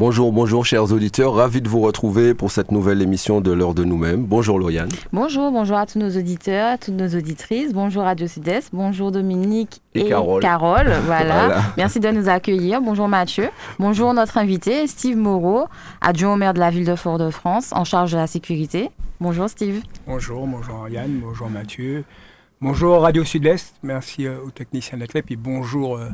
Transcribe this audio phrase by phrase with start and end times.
[0.00, 3.84] Bonjour, bonjour chers auditeurs, ravi de vous retrouver pour cette nouvelle émission de l'heure de
[3.84, 4.24] nous-mêmes.
[4.24, 4.88] Bonjour Lauriane.
[5.12, 7.74] Bonjour, bonjour à tous nos auditeurs, à toutes nos auditrices.
[7.74, 10.40] Bonjour Radio Sud-Est, bonjour Dominique Et et, Carole.
[10.40, 11.00] voilà.
[11.02, 11.62] Voilà.
[11.76, 12.80] Merci de nous accueillir.
[12.80, 13.50] Bonjour Mathieu.
[13.78, 15.66] Bonjour notre invité, Steve Moreau,
[16.00, 18.88] adjoint au maire de la ville de Fort-de-France, en charge de la sécurité.
[19.20, 19.82] Bonjour Steve.
[20.06, 22.04] Bonjour, bonjour Yann, bonjour Mathieu,
[22.62, 26.08] bonjour Radio Sud-Est, merci euh, aux techniciens d'être là, puis bonjour euh,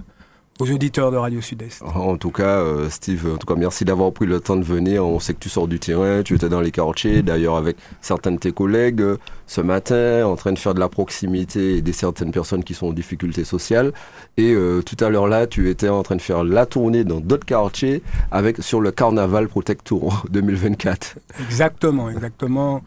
[0.58, 1.82] aux auditeurs de Radio Sud-Est.
[1.82, 5.06] En tout cas, euh, Steve, en tout cas, merci d'avoir pris le temps de venir.
[5.06, 8.32] On sait que tu sors du terrain, tu étais dans les quartiers, d'ailleurs avec certains
[8.32, 11.92] de tes collègues euh, ce matin, en train de faire de la proximité et des
[11.92, 13.92] certaines personnes qui sont en difficulté sociale.
[14.36, 17.20] Et euh, tout à l'heure là, tu étais en train de faire la tournée dans
[17.20, 21.16] d'autres quartiers avec sur le Carnaval Protect Tour 2024.
[21.44, 22.82] Exactement, exactement.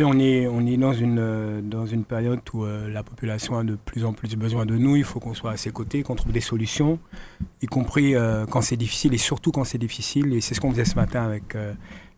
[0.00, 0.46] On est,
[0.78, 4.76] dans, une, euh, période où euh, la population a de plus en plus besoin de
[4.76, 4.96] nous.
[4.96, 6.98] Il faut qu'on soit à ses côtés, qu'on trouve des solutions,
[7.60, 10.32] y compris euh, quand c'est difficile et surtout quand c'est difficile.
[10.32, 11.56] Et c'est ce qu'on faisait ce matin avec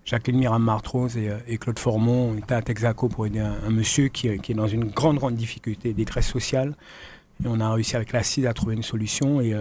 [0.04, 2.30] Jacqueline Miram-Martrose et, Claude Formont.
[2.32, 5.94] On était à Texaco pour aider un, monsieur qui, est- dans une grande, grande difficulté,
[5.94, 6.76] détresse sociale.
[7.44, 9.40] Et on a réussi avec l'ACID à trouver une solution.
[9.40, 9.52] Et,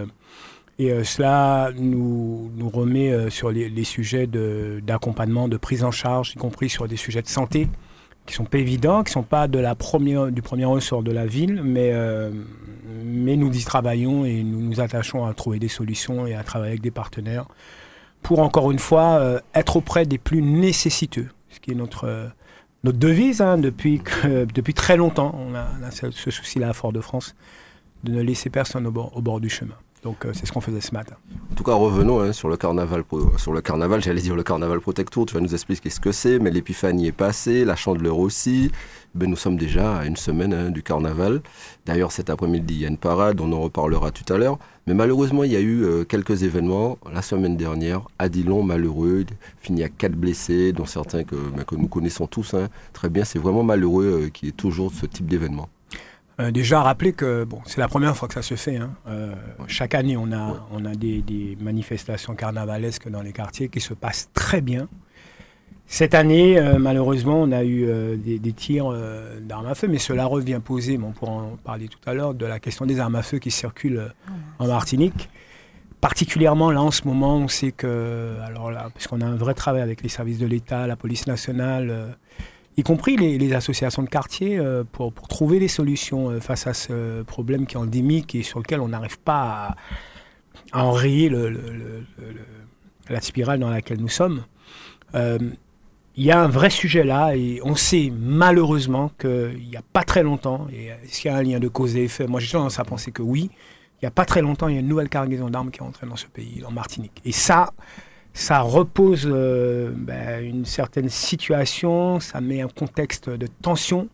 [0.78, 6.96] cela nous, remet sur les, sujets d'accompagnement, de, prise en charge, y compris sur des
[6.96, 7.68] sujets de santé
[8.26, 11.26] qui sont pas évidents, qui sont pas de la première, du premier ressort de la
[11.26, 12.30] ville, mais, euh,
[13.04, 16.72] mais nous y travaillons et nous nous attachons à trouver des solutions et à travailler
[16.72, 17.46] avec des partenaires
[18.22, 22.30] pour, encore une fois, euh, être auprès des plus nécessiteux, ce qui est notre,
[22.82, 24.00] notre devise hein, depuis,
[24.54, 25.38] depuis très longtemps.
[25.38, 27.34] On a, ce, souci-là à Fort-de-France,
[28.04, 29.76] de ne laisser personne au bord du chemin.
[30.04, 31.16] Donc euh, c'est ce qu'on faisait ce matin.
[31.50, 33.04] En tout cas, revenons hein, sur le carnaval,
[33.38, 34.02] sur le carnaval.
[34.02, 35.24] J'allais dire le carnaval Protect Tour.
[35.24, 38.70] Tu vas nous expliquer ce que c'est, mais l'épiphanie est passée, la chandeleur aussi.
[39.14, 41.40] Ben, nous sommes déjà à une semaine hein, du carnaval.
[41.86, 44.58] D'ailleurs, cet après-midi, il y a une parade, on en reparlera tout à l'heure.
[44.86, 48.02] Mais malheureusement, il y a eu euh, quelques événements la semaine dernière.
[48.18, 49.24] À Dillon, malheureux,
[49.60, 53.24] fini à quatre blessés, dont certains que, ben, nous connaissons tous hein, très bien.
[53.24, 55.68] C'est vraiment malheureux euh, qu'il y ait toujours ce type d'événement.
[56.40, 58.76] Euh, déjà rappeler que bon, c'est la première fois que ça se fait.
[58.76, 58.90] hein.
[59.06, 59.34] Euh,
[59.68, 63.94] chaque année, on a, on a des, des manifestations carnavalesques dans les quartiers qui se
[63.94, 64.88] passent très bien.
[65.86, 67.86] Cette année, euh, malheureusement, on a eu
[68.16, 68.92] des, des tirs
[69.42, 72.34] d'armes à feu, mais cela revient poser, mais on pourra en parler tout à l'heure,
[72.34, 74.12] de la question des armes à feu qui circulent
[74.58, 75.28] en Martinique.
[76.00, 79.82] Particulièrement là en ce moment, on sait que, alors là, puisqu'on a un vrai travail
[79.82, 82.16] avec les services de l'État, la police nationale,
[82.76, 86.74] y compris les, associations de quartier, euh, pour, pour trouver des solutions euh, face à
[86.74, 89.76] ce problème qui est endémique et sur lequel on n'arrive pas
[90.72, 91.30] à, enrayer
[93.08, 94.44] la spirale dans laquelle nous sommes.
[95.14, 95.38] Euh,
[96.16, 100.02] Il y a un vrai sujet là et on sait malheureusement qu'il n'y a pas
[100.02, 102.26] très longtemps, et est-ce qu'il y a un lien de cause et effet?
[102.26, 103.50] Moi j'ai tendance à penser que oui.
[104.02, 105.82] Il n'y a pas très longtemps, il y a une nouvelle cargaison d'armes qui est
[105.82, 107.22] entrée dans ce pays, en Martinique.
[107.24, 107.72] Et ça,
[108.34, 114.08] ça repose euh, ben, une certaine situation, ça met un contexte de tension.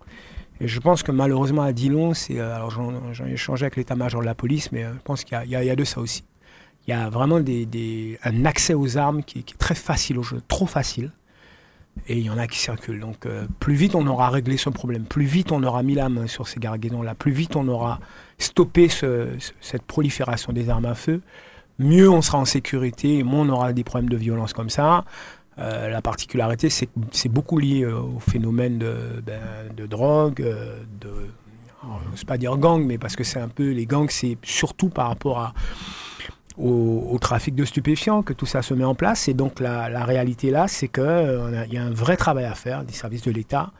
[0.60, 2.92] Et je pense que malheureusement à Dillon, c'est, euh, alors j'en,
[3.26, 5.84] ai échangé avec l'état-major de la police, mais euh, je pense qu'il y a, de
[5.84, 6.24] ça aussi.
[6.86, 10.66] Il y a vraiment un accès aux armes qui, est très facile aux jeux, trop
[10.66, 11.12] facile.
[12.06, 13.00] Et il y en a qui circulent.
[13.00, 13.26] Donc
[13.58, 16.48] plus vite on aura réglé ce problème, plus vite on aura mis la main sur
[16.48, 18.00] ces cargaisons-là, plus vite on aura
[18.38, 21.20] stoppé ce- ce- cette prolifération des armes à feu,
[21.80, 25.04] mieux on sera en sécurité moins on aura des problèmes de violence comme ça.
[25.58, 31.10] Euh, la particularité, c'est c'est beaucoup lié euh, au phénomène de, ben, drogue, euh, de,
[32.14, 35.08] je pas dire gang, mais parce que c'est un peu, les gangs, c'est surtout par
[35.08, 35.52] rapport
[36.56, 39.28] au, trafic de stupéfiants que tout ça se met en place.
[39.28, 42.92] Et donc la, réalité là, c'est qu'il y a un vrai travail à faire des
[42.92, 43.72] services de l'État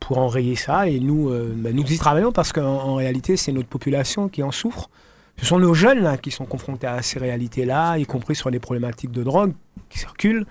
[0.00, 0.88] pour enrayer ça.
[0.88, 4.50] Et nous, ben, nous y travaillons parce qu'en en réalité, c'est notre population qui en
[4.50, 4.90] souffre.
[5.38, 8.60] Ce sont nos jeunes là, qui sont confrontés à ces réalités-là, y compris sur les
[8.60, 9.52] problématiques de drogue
[9.88, 10.46] qui circulent.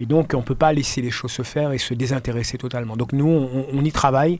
[0.00, 2.96] Et donc, on ne peut pas laisser les choses se faire et se désintéresser totalement.
[2.96, 4.38] Donc, nous, on, on y travaille.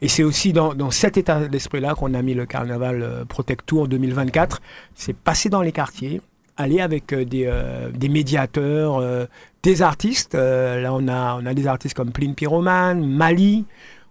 [0.00, 3.64] Et c'est aussi dans, dans cet état d'esprit-là qu'on a mis le Carnaval euh, Protect
[3.66, 4.60] Tour 2024.
[4.94, 6.20] C'est passer dans les quartiers,
[6.56, 9.26] aller avec euh, des, euh, des médiateurs, euh,
[9.62, 10.34] des artistes.
[10.34, 13.64] Euh, là, on a, on a des artistes comme Pline Pyroman, Mali.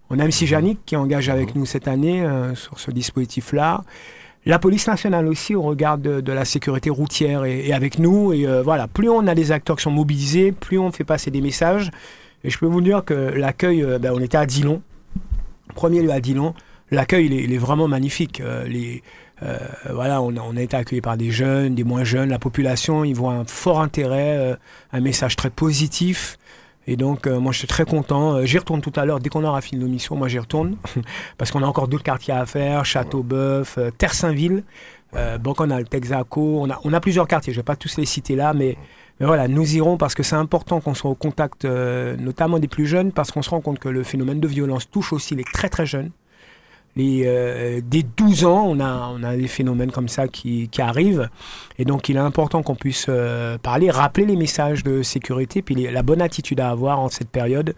[0.09, 2.23] On a MC Janik qui engage avec nous cette année
[2.53, 3.83] sur ce dispositif-là.
[4.47, 8.31] La police nationale aussi au regard de, la sécurité routière et avec nous.
[8.31, 11.31] Et euh, voilà, plus on a des acteurs qui sont mobilisés, plus on fait passer
[11.31, 11.89] des messages.
[12.45, 14.83] Et je peux vous dire que l'accueil, euh, ben, on était à Dillon,
[15.73, 16.53] premier lieu à Dillon.
[16.91, 18.39] L'accueil, il est, est vraiment magnifique.
[18.39, 19.01] Euh, les,
[19.41, 19.57] euh,
[19.91, 22.29] voilà, on a, été accueillis par des jeunes, des moins jeunes.
[22.29, 24.57] La population, ils voient un fort intérêt,
[24.93, 26.37] un message très positif.
[26.87, 28.35] Et donc, euh, moi, je suis très content.
[28.35, 29.19] Euh, J'y retourne tout à l'heure.
[29.19, 30.77] Dès qu'on aura fini nos missions, moi, j'y retourne.
[31.37, 32.85] parce qu'on a encore d'autres quartiers à faire.
[32.85, 34.63] Châteauboeuf, euh, Terre-Saint-Ville,
[35.15, 36.61] euh, Bocanal, Texaco.
[36.61, 37.53] On a, on a plusieurs quartiers.
[37.53, 38.77] Je vais pas tous les citer là, mais,
[39.19, 42.67] mais voilà, nous irons parce que c'est important qu'on soit au contact, euh, notamment des
[42.67, 45.43] plus jeunes, parce qu'on se rend compte que le phénomène de violence touche aussi les
[45.43, 46.11] très très jeunes.
[46.95, 50.81] Les, euh, dès 12 ans, on a, on a des phénomènes comme ça qui, qui
[50.81, 51.29] arrivent.
[51.77, 55.75] Et donc, il est important qu'on puisse euh, parler, rappeler les messages de sécurité, puis
[55.75, 57.75] les- la bonne attitude à avoir en cette période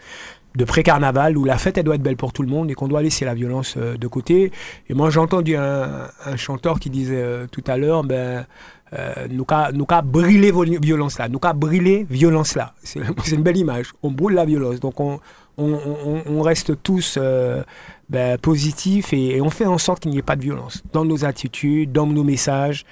[0.56, 2.88] de pré-carnaval où la fête, elle doit être belle pour tout le monde et qu'on
[2.88, 4.52] doit laisser la violence euh, de côté.
[4.90, 8.46] Et moi, j'ai entendu un, un chanteur qui disait euh, tout à l'heure, ben,
[8.94, 12.74] euh, nous qu'à nous brûler violence là, nous brûler violence là.
[12.84, 13.94] C'est c'est une belle image.
[14.04, 14.80] On brûle la violence.
[14.80, 15.20] Donc, on,
[15.58, 17.64] on, on, on reste tous euh,
[18.10, 21.06] ben, positifs et, et on fait en sorte qu'il n'y ait pas de violence dans
[21.06, 22.86] nos attitudes, dans nos messages.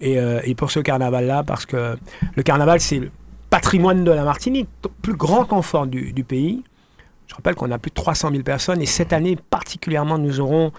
[0.00, 1.96] Et, euh, et pour ce carnaval-là, parce que
[2.34, 3.10] le carnaval, c'est le
[3.50, 6.62] patrimoine de la Martinique, le plus grand temps fort du, du pays.
[7.26, 10.72] Je rappelle qu'on a plus de 300 000 personnes et cette année particulièrement, nous aurons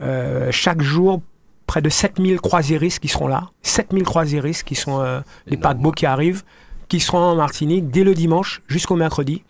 [0.00, 1.20] euh, chaque jour
[1.66, 3.50] près de 7000 croisiéristes qui seront là.
[3.62, 5.74] 7000 croisiéristes qui sont euh, les Énorme.
[5.74, 6.42] paquebots qui arrivent,
[6.88, 9.44] qui seront en Martinique dès le dimanche jusqu'au mercredi.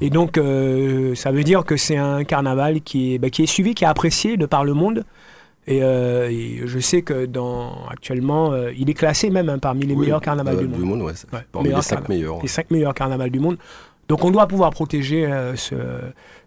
[0.00, 3.46] Et donc, euh, ça veut dire que c'est un carnaval qui est, bah, qui est
[3.46, 5.04] suivi, qui est apprécié de par le monde.
[5.68, 9.84] Et, euh, et je sais que dans, actuellement, euh, il est classé même hein, parmi
[9.84, 11.02] les Oui, meilleurs carnavals du monde.
[11.02, 12.38] ouais, c'est Ouais, Parmi les cinq meilleurs.
[12.40, 13.56] les cinq meilleurs carnavals du monde.
[14.08, 15.74] Donc on doit pouvoir protéger euh, ce,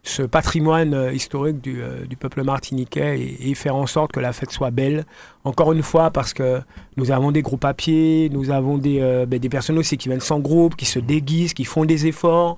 [0.03, 4.19] ce patrimoine euh, historique du, euh, du peuple martiniquais et, et faire en sorte que
[4.19, 5.05] la fête soit belle.
[5.43, 6.61] Encore une fois, parce que
[6.95, 10.07] nous avons des groupes à pied, nous avons des, euh, ben, des personnes aussi qui
[10.09, 12.57] viennent sans groupe, qui se déguisent, qui font des efforts.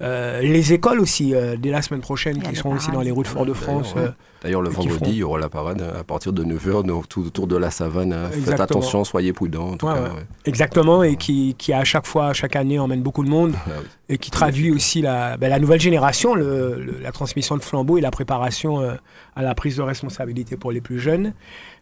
[0.00, 3.26] Euh, les écoles aussi, euh, dès la semaine prochaine, qui seront aussi dans les routes
[3.26, 3.94] Fort-de-France.
[3.94, 6.82] D'ailleurs, euh, D'ailleurs, le vendredi, feront- il y aura la parade à partir de 9h
[6.84, 8.12] donc, tout autour de la savane.
[8.14, 8.30] hein.
[8.30, 9.70] Faites attention, soyez prudents.
[9.72, 10.08] En tout Ouais, cas, ouais.
[10.08, 10.26] ouais.
[10.46, 13.52] Exactement, et qui, qui à chaque fois, chaque année, emmène beaucoup de monde.
[13.66, 13.86] Ah oui.
[14.08, 17.96] et qui traduit aussi la, ben, la nouvelle génération, le- le- la transmission de flambeau
[17.96, 18.94] et la préparation euh,
[19.36, 21.32] à la prise de responsabilité pour les plus jeunes.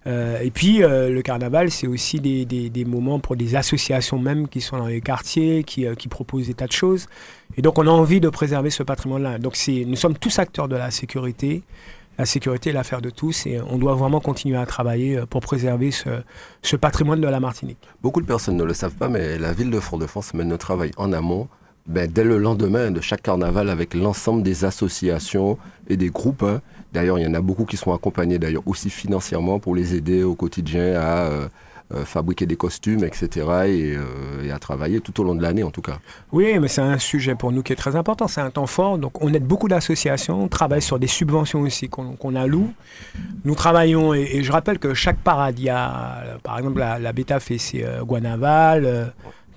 [0.07, 4.19] Euh, et puis euh, le carnaval, c'est aussi des, des- des moments pour des associations
[4.19, 7.07] même qui sont dans les quartiers, qui, qui proposent des tas de choses.
[7.57, 9.39] Et donc on a envie de préserver ce patrimoine-là.
[9.39, 9.57] Donc
[9.87, 11.63] nous sommes tous acteurs de la sécurité.
[12.19, 15.41] La sécurité est l'affaire de tous et on doit vraiment continuer à travailler euh, pour
[15.41, 17.79] préserver ce, patrimoine de la Martinique.
[18.03, 20.91] Beaucoup de personnes ne le savent pas, mais la ville de Fort-de-France mène un travail
[20.97, 21.47] en amont.
[21.87, 26.43] Ben, dès le lendemain de chaque carnaval avec l'ensemble des associations et des groupes.
[26.43, 26.61] hein.
[26.93, 30.25] D'ailleurs, il y en a beaucoup qui sont accompagnés d'ailleurs aussi financièrement pour les aider
[30.25, 31.49] au quotidien à euh,
[32.05, 33.29] fabriquer des costumes, etc.
[33.67, 35.99] Et, euh, et à travailler tout au long de l'année en tout cas.
[36.33, 38.29] Oui, mais c'est un sujet pour nous qui est très important.
[38.29, 38.99] C'est un temps fort.
[38.99, 40.43] Donc, on aide beaucoup d'associations.
[40.43, 42.73] On travaille sur des subventions aussi qu'on alloue.
[43.45, 46.79] Nous travaillons, et, et je rappelle que chaque parade, il y a, euh, par exemple,
[46.79, 49.05] la, la Beta fait c'est euh, Guanaval, euh,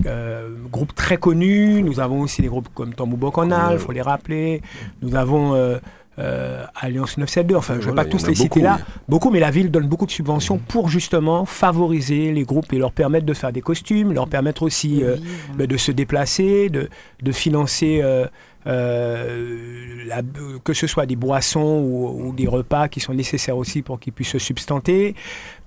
[0.06, 1.84] euh, groupe très connu.
[1.84, 4.62] Nous avons aussi des groupes comme Tambou Bocanal, il faut les rappeler.
[5.02, 5.78] Nous avons euh,
[6.20, 7.58] euh, Alliance 972.
[7.58, 8.78] Enfin, je ne vais Voilà, pas il y en tous les citer là.
[8.80, 8.94] oui.
[9.08, 12.92] Beaucoup, mais la ville donne beaucoup de subventions pour justement favoriser les groupes et leur
[12.92, 15.16] permettre de faire des costumes, leur permettre aussi euh,
[15.58, 16.90] ben, de se déplacer, de,
[17.22, 18.26] de financer euh,
[18.68, 20.22] euh, la-
[20.64, 24.14] que ce soit des boissons ou, ou des repas qui sont nécessaires aussi pour qu'ils
[24.14, 25.16] puissent se substanter.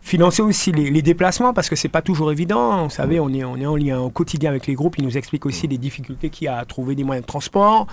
[0.06, 2.84] Financer aussi les, les déplacements parce que c'est pas toujours évident.
[2.84, 4.98] Vous savez, on est, on est en lien au quotidien avec les groupes.
[4.98, 7.86] Ils nous expliquent aussi les difficultés qu'il y a à trouver des moyens de transport.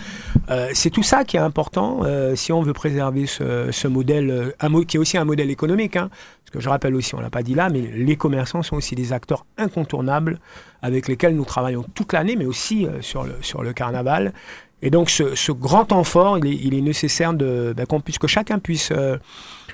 [0.49, 4.29] Euh, c'est tout ça qui est important euh, si on veut préserver ce, ce modèle,
[4.29, 5.95] euh, un qui est aussi un modèle économique.
[5.95, 6.09] hein.
[6.43, 8.93] parce que je rappelle aussi, on l'a pas dit là, mais les commerçants sont aussi
[8.93, 10.41] des acteurs incontournables
[10.81, 14.33] avec lesquels nous travaillons toute l'année, mais aussi euh, sur, le, sur le carnaval.
[14.81, 18.01] Et donc ce, ce grand temps fort, il est, il est nécessaire de, ben, qu'on
[18.01, 19.17] puisse, que chacun puisse euh,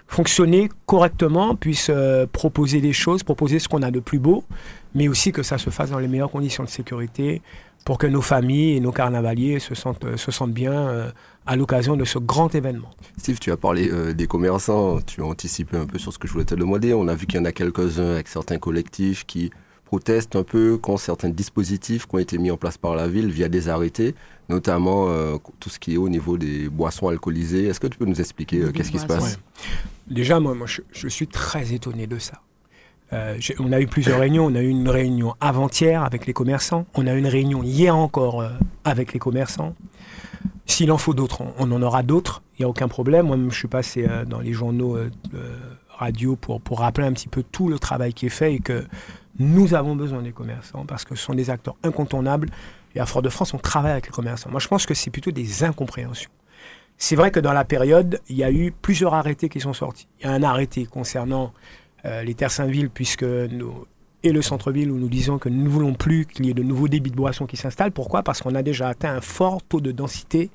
[0.08, 4.44] fonctionner correctement, puisse euh, proposer des choses, proposer ce qu'on a de plus beau,
[4.96, 7.42] mais aussi que ça se fasse dans les meilleures conditions de sécurité
[7.86, 11.12] pour que nos familles et nos carnavaliers se sentent, euh, se sentent bien euh,
[11.46, 12.90] à l'occasion de ce grand événement.
[13.18, 16.34] Steve, tu as parlé des commerçants, tu as anticipé un peu sur ce que je
[16.34, 16.94] voulais te demander.
[16.94, 19.52] On a vu qu'il y en a quelques-uns avec certains collectifs qui
[19.88, 23.32] protestent un peu contre certains dispositifs qui ont été mis en place par la ville
[23.32, 24.16] via des arrêtés,
[24.50, 27.68] notamment euh, tout ce qui est au niveau des boissons alcoolisées.
[27.68, 29.40] Est-ce que tu peux nous expliquer euh, qu'est-ce qui se passe?
[30.08, 32.42] Déjà, moi, moi je, je suis très étonné de ça.
[33.14, 34.46] Euh, on a eu plusieurs réunions.
[34.46, 36.86] On a eu une réunion avant-hier avec les commerçants.
[36.94, 38.44] On a eu une réunion hier encore
[38.84, 39.74] avec les commerçants.
[40.66, 42.42] S'il en faut d'autres, on, en aura d'autres.
[42.60, 43.28] Il n'y a aucun problème.
[43.28, 44.98] Moi, je suis passé dans les journaux
[45.98, 48.86] radio pour, pour rappeler un petit peu tout le travail qui est fait et que
[49.40, 52.50] nous avons besoin des commerçants parce que ce sont des acteurs incontournables.
[52.96, 54.50] Et à Fort-de-France, on travaille avec les commerçants.
[54.50, 56.32] Moi, je pense que c'est plutôt des incompréhensions.
[56.98, 60.08] C'est vrai que dans la période, il y a eu plusieurs arrêtés qui sont sortis.
[60.20, 61.54] Il y a un arrêté concernant
[62.06, 63.86] euh, les terres Saint-Ville, puisque nous,
[64.24, 66.64] et le centre-ville où nous disons que nous ne voulons plus qu'il y ait de
[66.64, 67.92] nouveaux débits de boissons qui s'installent.
[67.92, 68.24] Pourquoi?
[68.24, 70.50] Parce qu'on a déjà atteint un fort taux de densité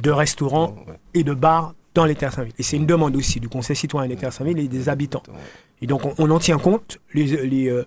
[0.00, 0.76] de restaurants
[1.12, 2.54] et de bars dans les terres Saint-Ville.
[2.58, 5.22] Et c'est une demande aussi du Conseil citoyen des terres Saint-Ville et des habitants.
[5.80, 6.98] Et donc on, on en tient compte.
[7.14, 7.86] Les, les, euh,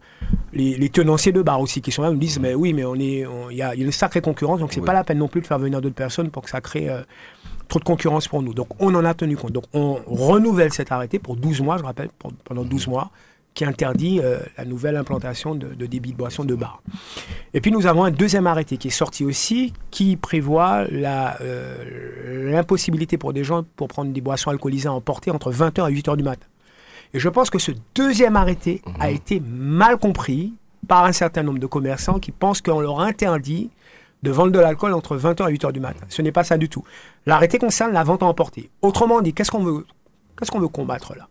[0.53, 2.95] les, les tenanciers de bars aussi qui sont là nous disent mais oui mais on
[2.95, 4.85] est il y, y a une sacrée concurrence donc c'est Oui.
[4.85, 7.01] pas la peine non plus de faire venir d'autres personnes pour que ça crée euh,
[7.67, 8.53] trop de concurrence pour nous.
[8.53, 9.51] Donc on en a tenu compte.
[9.51, 13.11] Donc on renouvelle cet arrêté pour 12 mois, je rappelle, pour- pendant 12 mois,
[13.57, 16.83] qui interdit euh, la nouvelle implantation de, de débits de boissons de bars.
[17.55, 23.17] Et puis nous avons un deuxième arrêté qui est sorti aussi, qui prévoit euh, l'impossibilité
[23.17, 26.23] pour des gens pour prendre des boissons alcoolisées à emporter entre 20h et 8h du
[26.23, 26.45] matin.
[27.15, 30.53] Et je pense que ce deuxième arrêté a été mal compris
[30.87, 33.71] par un certain nombre de commerçants qui pensent qu'on leur interdit
[34.21, 36.05] de vendre de l'alcool entre 20h et 8h du matin.
[36.09, 36.83] Ce n'est pas ça du tout.
[37.25, 38.69] L'arrêté concerne la vente à emporter.
[38.83, 39.87] Autrement dit, qu'est-ce qu'on veut,
[40.37, 41.27] qu'est-ce qu'on veut combattre là?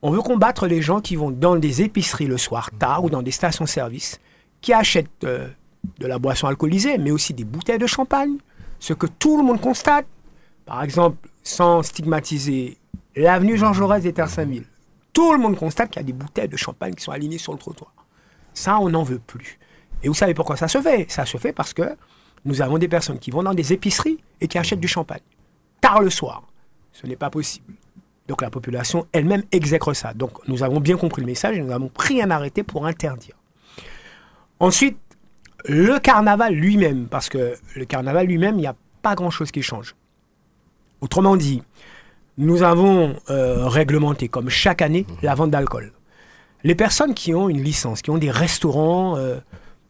[0.00, 3.22] On veut combattre les gens qui vont dans des épiceries le soir tard ou dans
[3.22, 4.20] des stations-service,
[4.60, 5.48] qui achètent euh,
[5.98, 8.36] de la boisson alcoolisée, mais aussi des bouteilles de champagne,
[8.78, 10.06] ce que tout le monde constate.
[10.66, 12.76] Par exemple, sans stigmatiser
[13.16, 14.66] l'avenue Jean Jaurès des Terres Saint-Ville,
[15.12, 17.52] tout le monde constate qu'il y a des bouteilles de champagne qui sont alignées sur
[17.52, 17.92] le trottoir.
[18.54, 19.58] Ça, on n'en veut plus.
[20.02, 21.10] Et vous savez pourquoi ça se fait?
[21.10, 21.96] Ça se fait parce que
[22.44, 25.22] nous avons des personnes qui vont dans des épiceries et qui achètent du champagne.
[25.80, 26.44] Tard le soir.
[26.92, 27.74] Ce n'est pas possible.
[28.28, 30.14] Donc la population elle-même exècre ça.
[30.14, 33.34] Donc nous avons bien compris le message et nous avons pris un arrêté pour interdire.
[34.60, 34.98] Ensuite,
[35.64, 39.94] le carnaval lui-même, parce que le carnaval lui-même, il n'y a pas grand-chose qui change.
[41.00, 41.62] Autrement dit,
[42.36, 45.92] nous avons euh, réglementé, comme chaque année, la vente d'alcool.
[46.64, 49.38] Les personnes qui ont une licence, qui ont des restaurants, euh,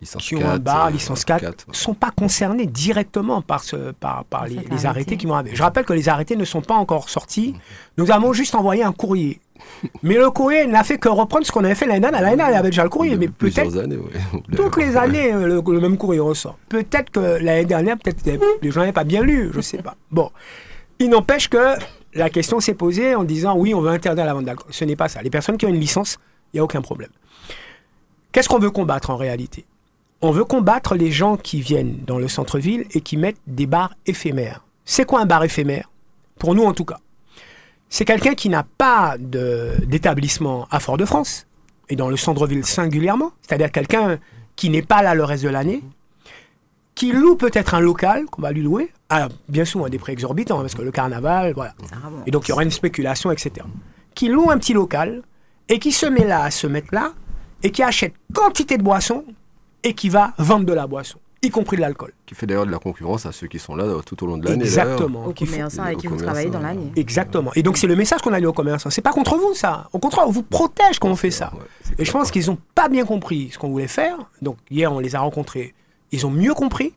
[0.01, 1.75] Licence qui ont un 4, bar, euh, licence 4, ne 4, ouais.
[1.75, 5.57] sont pas concernées directement par, ce, par, par les, arrêtés qui vont arriver.
[5.57, 7.57] Je rappelle que les arrêtés ne sont pas encore sortis.
[7.97, 9.41] Nous avons juste envoyé un courrier.
[10.05, 12.23] Mais le courrier n'a fait que reprendre ce qu'on avait fait l'année dernière.
[12.23, 14.43] L'année dernière, il y avait déjà le courrier, mais peut-être plusieurs années, ouais.
[14.57, 16.59] toutes les années, euh, le, le même courrier ressort.
[16.69, 19.97] Peut-être que l'année dernière, peut-être que les gens n'avaient pas bien lu, je sais pas.
[20.13, 20.31] Bon,
[21.01, 21.75] il n'empêche que
[22.15, 24.69] la question s'est posée en disant oui, on veut interdire la vente d'alcool.
[24.71, 25.23] Ce n'est pas ça.
[25.23, 26.19] Les personnes qui ont une licence,
[26.53, 27.11] il n'y a aucun problème.
[28.31, 29.65] Qu'est-ce qu'on veut combattre en réalité?
[30.21, 33.95] On veut combattre les gens qui viennent dans le centre-ville et qui mettent des bars
[34.05, 34.65] éphémères.
[34.85, 35.91] C'est quoi un bar éphémère?
[36.39, 36.99] Pour nous en tout cas.
[37.89, 41.47] C'est quelqu'un qui n'a pas d'établissement à Fort-de-France,
[41.89, 44.19] et dans le centre-ville singulièrement, c'est-à-dire quelqu'un
[44.57, 45.83] qui n'est pas là le reste de l'année,
[46.95, 50.13] qui loue peut-être un local qu'on va lui louer, à bien souvent à des prix
[50.13, 51.75] exorbitants, parce que le carnaval, voilà.
[51.93, 52.11] Ah.
[52.27, 53.65] Et donc il y aura une spéculation, etc.
[54.15, 55.23] Qui loue un petit local
[55.69, 57.13] et qui se met là à se mettre là
[57.63, 59.25] et qui achète quantité de boissons
[59.85, 62.13] et qui va vendre de la boisson, y compris de l'alcool.
[62.27, 64.37] Qui fait d'ailleurs de la concurrence à ceux qui sont là euh, tout au long
[64.39, 64.65] de l'année.
[64.65, 65.27] Exactement.
[65.27, 66.65] Aux Qui font- commerçants avec aux qui vous commerçants, travaillez dans ouais.
[66.65, 66.93] l'année.
[66.97, 67.53] Exactement.
[67.55, 68.91] Et donc c'est le message qu'on a dit aux commerçants.
[68.91, 69.89] C'est pas contre vous ça.
[69.93, 71.53] Au contraire, on vous protège quand on fait ça.
[71.55, 74.17] Ouais, Et je pense qu'ils n'ont pas bien compris ce qu'on voulait faire.
[74.43, 75.75] Donc hier, on les a rencontrés.
[76.13, 76.93] Ils ont mieux compris.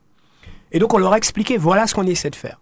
[0.71, 2.59] Et donc on leur a expliqué, voilà ce qu'on essaie de faire.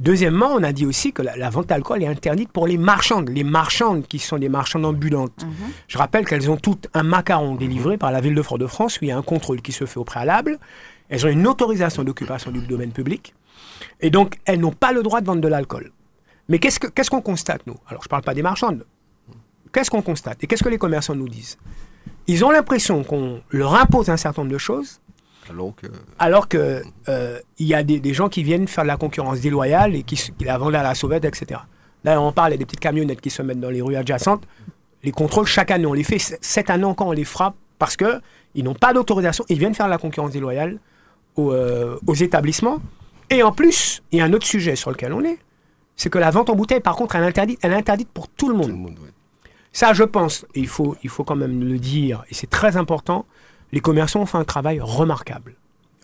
[0.00, 3.30] Deuxièmement, on a dit aussi que la, la vente d'alcool est interdite pour les marchandes.
[3.30, 5.44] Les marchandes qui sont des marchandes ambulantes.
[5.88, 9.08] Je rappelle qu'elles ont toutes un macaron délivré par la ville de Fort-de-France où il
[9.08, 10.58] y a un contrôle qui se fait au préalable.
[11.08, 13.34] Elles ont une autorisation d'occupation du domaine public.
[14.00, 15.90] Et donc, elles n'ont pas le droit de vendre de l'alcool.
[16.48, 17.76] Mais qu'est-ce que- qu'est-ce qu'on constate, nous?
[17.88, 18.84] Alors, je ne parle pas des marchandes.
[19.72, 20.42] Qu'est-ce qu'on constate?
[20.44, 21.58] Et qu'est-ce que les commerçants nous disent?
[22.28, 25.00] Ils ont l'impression qu'on leur impose un certain nombre de choses,
[25.50, 25.86] Alors que
[26.18, 29.40] alors que euh, il y a des, des gens qui viennent faire de la concurrence
[29.40, 31.60] déloyale et qui, la vendent à la sauvette, etc.
[32.04, 34.44] Là, on parle des petites camionnettes qui se mettent dans les rues adjacentes.
[35.02, 36.18] Les contrôles, chaque année, on les fait.
[36.40, 38.20] Cette année encore, on les frappe parce que
[38.54, 39.44] ils n'ont pas d'autorisation.
[39.48, 40.78] Ils viennent faire de la concurrence déloyale
[41.36, 42.80] aux, euh, aux établissements.
[43.30, 45.38] Et en plus, il y a un autre sujet sur lequel on est,
[45.96, 48.28] c'est que la vente en bouteille, par contre, elle est interdite, elle est interdite pour
[48.28, 48.66] tout le monde.
[48.66, 49.10] tout le monde, ouais.
[49.72, 52.76] Ça, je pense, et il faut, il faut quand même le dire, et c'est très
[52.76, 53.26] important,
[53.72, 55.54] les commerçants ont fait un travail remarquable.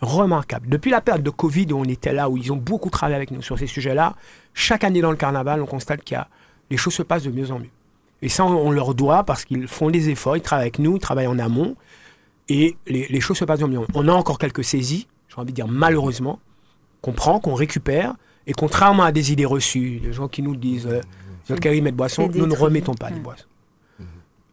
[0.01, 0.67] Remarquable.
[0.69, 3.31] Depuis la période de Covid, où on était là, où ils ont beaucoup travaillé avec
[3.31, 4.15] nous sur ces sujets-là,
[4.53, 6.27] chaque année dans le carnaval, on constate qu'il y a,
[6.69, 7.69] les choses se passent de mieux en mieux.
[8.21, 10.99] Et ça, on, leur doit parce qu'ils font des efforts, ils travaillent avec nous, ils
[10.99, 11.75] travaillent en amont,
[12.49, 13.87] et les, les choses se passent de mieux en mieux.
[13.93, 16.39] On a encore quelques saisies, j'ai envie de dire malheureusement,
[17.01, 18.15] qu'on prend, qu'on récupère,
[18.47, 21.01] et contrairement à des idées reçues, des gens qui nous disent euh,
[21.49, 23.23] notre carimètre de boisson, nous ne remettons pas les Mm.
[23.23, 23.45] boissons.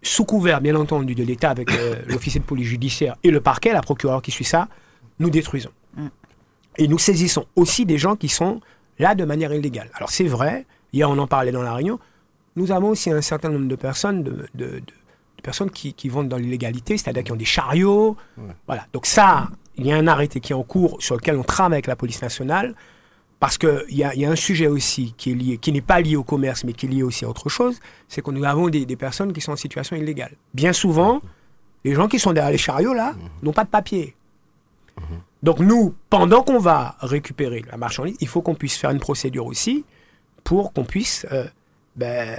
[0.02, 3.72] Sous couvert, bien entendu, de l'État avec euh, l'officier de police judiciaire et le parquet,
[3.72, 4.68] la procureure qui suit ça,
[5.18, 5.70] nous détruisons.
[5.96, 6.06] Mm.
[6.78, 8.60] Et nous saisissons aussi des gens qui sont
[8.98, 9.90] là de manière illégale.
[9.94, 11.98] Alors c'est vrai, hier on en parlait dans la réunion,
[12.56, 16.08] nous avons aussi un certain nombre de personnes, de, de- de- de personnes qui, qui
[16.08, 18.16] vont dans l'illégalité, c'est-à-dire qui ont des chariots.
[18.66, 18.86] Voilà.
[18.92, 21.76] Donc ça, il y a un arrêté qui est en cours sur lequel on travaille
[21.76, 22.74] avec la police nationale
[23.42, 26.00] Parce qu'il y a, y a un sujet aussi qui est lié, qui n'est pas
[26.00, 28.68] lié au commerce, mais qui est lié aussi à autre chose, c'est que nous avons
[28.68, 30.36] des, des personnes qui sont en situation illégale.
[30.54, 31.20] Bien souvent,
[31.82, 34.14] les gens qui sont derrière les chariots, là, n'ont pas de papier.
[35.42, 39.46] Donc nous, pendant qu'on va récupérer la marchandise, il faut qu'on puisse faire une procédure
[39.46, 39.84] aussi
[40.44, 41.44] pour qu'on puisse euh,
[41.96, 42.38] ben,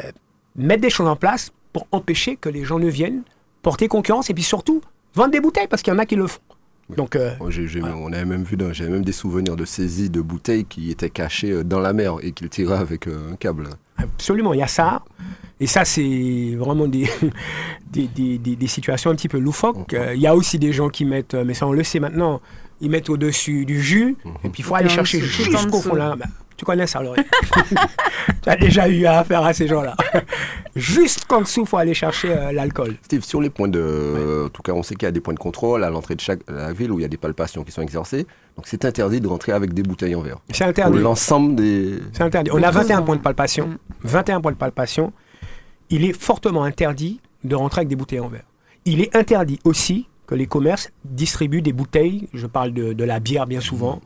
[0.56, 3.24] mettre des choses en place pour empêcher que les gens ne viennent
[3.62, 4.80] porter concurrence et puis surtout
[5.16, 6.40] vendre des bouteilles parce qu'il y en a qui le font.
[6.96, 10.66] Donc, euh, j'ai- On avait même vu, j'avais même des souvenirs de saisies de bouteilles
[10.66, 13.70] qui étaient cachées euh, dans la mer et qu'ils tiraient avec euh, un câble.
[13.98, 15.02] Absolument, il y a ça.
[15.60, 17.08] Et ça, c'est vraiment des,
[17.92, 19.94] des, des- des- des situations un petit peu loufoques.
[19.94, 22.42] Euh, Il y a aussi des gens qui mettent, mais ça on le sait maintenant,
[22.82, 25.96] ils mettent au-dessus du jus, et puis il faut aller chercher jusqu'au fond.
[25.96, 26.16] Là.
[26.58, 27.22] Tu connais ça, Laurie
[28.44, 29.96] Tu as déjà eu affaire à ces gens-là.
[30.76, 32.96] Jusqu'en dessous, il faut aller chercher euh, l'alcool.
[33.04, 34.46] Steve, sur les points de.
[34.46, 36.22] En tout cas, on sait qu'il y a des points de contrôle à l'entrée de
[36.22, 38.26] chaque la ville où il y a des palpations qui sont exercées.
[38.56, 40.38] Donc, c'est interdit de rentrer avec des bouteilles en verre.
[40.52, 41.00] C'est Pour interdit.
[41.00, 42.00] l'ensemble des.
[42.14, 42.52] C'est interdit.
[42.54, 43.68] On a 21 points de palpation.
[43.68, 43.78] Mm.
[44.04, 45.14] 21 points de palpation.
[45.90, 48.46] Il est fortement interdit de rentrer avec des bouteilles en verre.
[48.86, 52.30] Il est interdit aussi que les commerces distribuent des bouteilles.
[52.34, 54.02] Je parle de, de la bière bien souvent.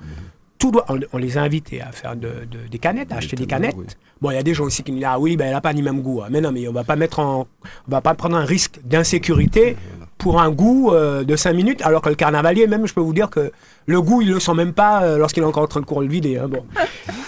[0.60, 3.36] Tout doit, on, on les a invités à faire de- de- des canettes, à acheter
[3.36, 3.76] des canettes.
[3.78, 3.86] oui.
[4.22, 5.62] Bon, il y a des gens aussi qui me disent ah oui, ben elle n'a
[5.62, 6.22] pas ni même goût.
[6.24, 6.28] hein.
[6.32, 7.42] Mais non, mais on va pas mettre en,
[7.88, 9.78] on va pas prendre un risque d'insécurité
[10.18, 13.14] pour un goût euh, de 5 minutes, alors que le carnavalier, même, je peux vous
[13.14, 13.52] dire que
[13.86, 16.08] le goût, il le sent même pas euh, lorsqu'il est encore en train de courir
[16.08, 16.38] le vider.
[16.40, 16.66] hein, bon.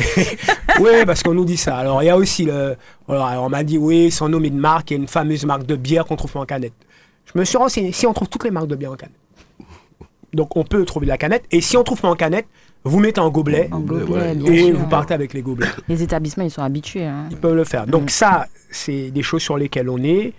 [0.79, 1.77] oui, parce qu'on nous dit ça.
[1.77, 2.75] Alors, il y a aussi le.
[3.07, 5.45] Alors, alors, on m'a dit, oui, sans nommer de marque, il y a une fameuse
[5.45, 6.74] marque de bière qu'on trouve pas en canette.
[7.31, 7.91] Je me suis renseigné.
[7.91, 9.15] Si on trouve toutes les marques de bière en canette.
[10.33, 11.43] Donc, on peut trouver de la canette.
[11.51, 12.48] Et si on trouve pas en canette,
[12.83, 14.36] vous mettez en gobelet En gobelet, gobelet, ouais.
[14.36, 14.77] bien et sûr.
[14.77, 15.67] vous partez avec les gobelets.
[15.88, 17.05] Les établissements, ils sont habitués.
[17.05, 17.25] hein.
[17.31, 17.86] Ils peuvent le faire.
[17.88, 20.33] Donc, ça, c'est des choses sur lesquelles on est.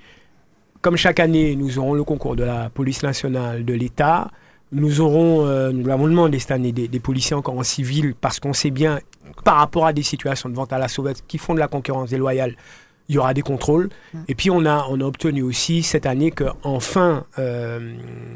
[0.81, 4.31] Comme chaque année, nous aurons le concours de la police nationale de l'État.
[4.73, 8.41] Nous aurons, euh, nous l'avons demandé cette année, des, des policiers encore en civil, parce
[8.41, 9.01] qu'on sait bien,
[9.45, 12.09] par rapport à des situations de vente à la sauvette qui font de la concurrence
[12.11, 12.55] déloyale,
[13.11, 13.91] il y aura des contrôles.
[14.29, 17.93] Et puis on a, on a obtenu aussi cette année qu'en fin euh,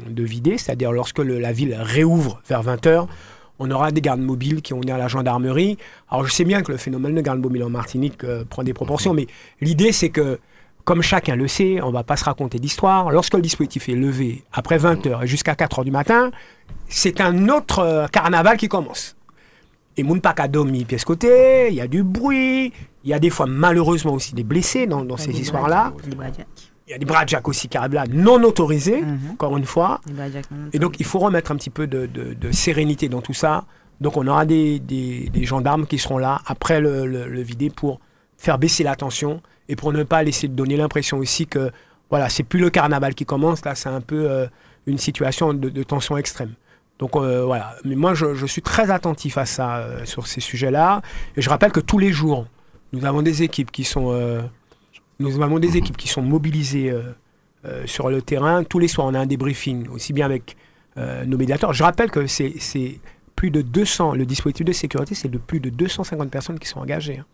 [0.09, 3.07] de vidée, c'est-à-dire lorsque le- la ville réouvre vers 20h,
[3.59, 5.77] on aura des gardes mobiles qui vont venir à la gendarmerie.
[6.09, 8.73] Alors je sais bien que le phénomène de garde mobile en Martinique euh, prend des
[8.73, 9.27] proportions, mais
[9.61, 10.39] l'idée c'est que,
[10.83, 13.11] comme chacun le sait, on ne va pas se raconter d'histoire.
[13.11, 16.31] Lorsque le dispositif est levé après 20h et jusqu'à 4h du matin,
[16.87, 19.15] c'est un autre euh, carnaval qui commence.
[19.97, 22.73] Et moun dormir pièce côté, il y a du bruit,
[23.05, 25.93] il y a des fois malheureusement aussi des blessés dans, dans ces Des histoires-là.
[26.87, 29.31] Il y a des bradjacks aussi qui arrivent là, non autorisés, Mhm.
[29.33, 30.01] encore une fois.
[30.73, 33.65] Et donc, il faut remettre un petit peu de, de- de sérénité dans tout ça.
[34.01, 37.69] Donc, on aura des, des- des gendarmes qui seront là après le, le, le vidé
[37.69, 37.99] pour
[38.37, 41.71] faire baisser la tension et pour ne pas laisser donner l'impression aussi que,
[42.11, 43.65] voilà, c'est plus le carnaval qui commence.
[43.65, 44.45] Là, c'est un peu euh,
[44.85, 46.53] une situation de, de tension extrême.
[46.99, 47.75] Donc, euh, voilà.
[47.83, 51.01] Mais moi, je, je suis très attentif à ça, euh, sur ces sujets-là.
[51.35, 52.45] Et je rappelle que tous les jours,
[52.93, 54.41] nous avons des équipes qui sont, euh,
[55.19, 57.01] nous avons des équipes qui sont mobilisées euh,
[57.65, 58.63] euh, sur le terrain.
[58.63, 60.55] Tous les soirs, on a un débriefing, aussi bien avec
[60.97, 61.73] euh, nos médiateurs.
[61.73, 62.99] Je rappelle que c'est c'est
[63.35, 66.79] plus de 200, le dispositif de sécurité, c'est de plus de 250 personnes qui sont
[66.79, 67.17] engagées.
[67.19, 67.25] hein.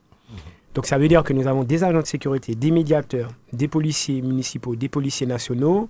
[0.73, 4.21] Donc ça veut dire que nous avons des agents de sécurité, des médiateurs, des policiers
[4.21, 5.89] municipaux, des policiers nationaux.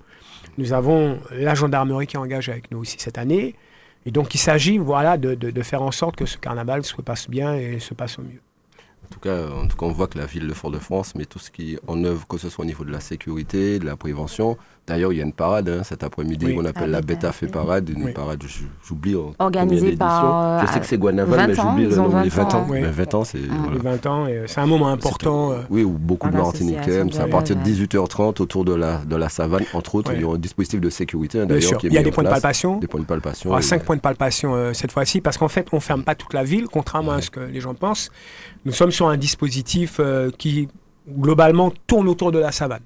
[0.58, 3.54] Nous avons la gendarmerie qui est engagée avec nous aussi cette année.
[4.08, 7.00] Et donc il s'agit voilà, de, de- de faire en sorte que ce carnaval se
[7.04, 8.42] passe bien et se passe au mieux.
[9.12, 11.38] En tout, cas, en tout cas, on voit que la ville de Fort-de-France met tout
[11.38, 14.58] ce qui en œuvre, que ce soit au niveau de la sécurité, de la prévention.
[14.88, 16.56] D'ailleurs, il y a une parade hein, cet après-midi Oui.
[16.56, 17.88] qu'on appelle Ah, la Beta Beta fait parade.
[17.90, 18.12] Une Oui.
[18.14, 18.42] parade,
[18.84, 19.16] j'oublie.
[19.16, 22.08] en Organisée par, euh, Je sais que c'est Guanaval, mais 20 ans, j'oublie le nom.
[22.24, 22.58] Les 20 20 ans.
[22.62, 22.68] ans.
[22.68, 22.80] Oui.
[22.82, 23.40] Mais 20 ans, c'est.
[23.50, 23.54] Ah.
[23.60, 23.74] voilà.
[23.74, 25.52] Les 20 ans, et, euh, c'est un moment important.
[25.52, 27.12] euh, Oui, où beaucoup de Martiniquais aiment.
[27.12, 27.74] C'est à partir de Laval.
[27.74, 30.10] 18h30 autour de la, de la savane, entre autres.
[30.10, 30.18] Ouais.
[30.18, 32.24] Il y aura un dispositif de sécurité, hein, bien d'ailleurs, Il y a des points
[32.24, 32.78] de palpation.
[32.80, 33.50] Des points de palpation.
[33.50, 35.82] Il y aura et- cinq points de palpation cette fois-ci, parce qu'en fait, on ne
[35.82, 38.10] ferme pas toute la ville, contrairement à ce que les gens pensent.
[38.66, 40.02] Nous sommes sur un dispositif
[40.38, 40.68] qui,
[41.08, 42.82] globalement, tourne autour de la savane.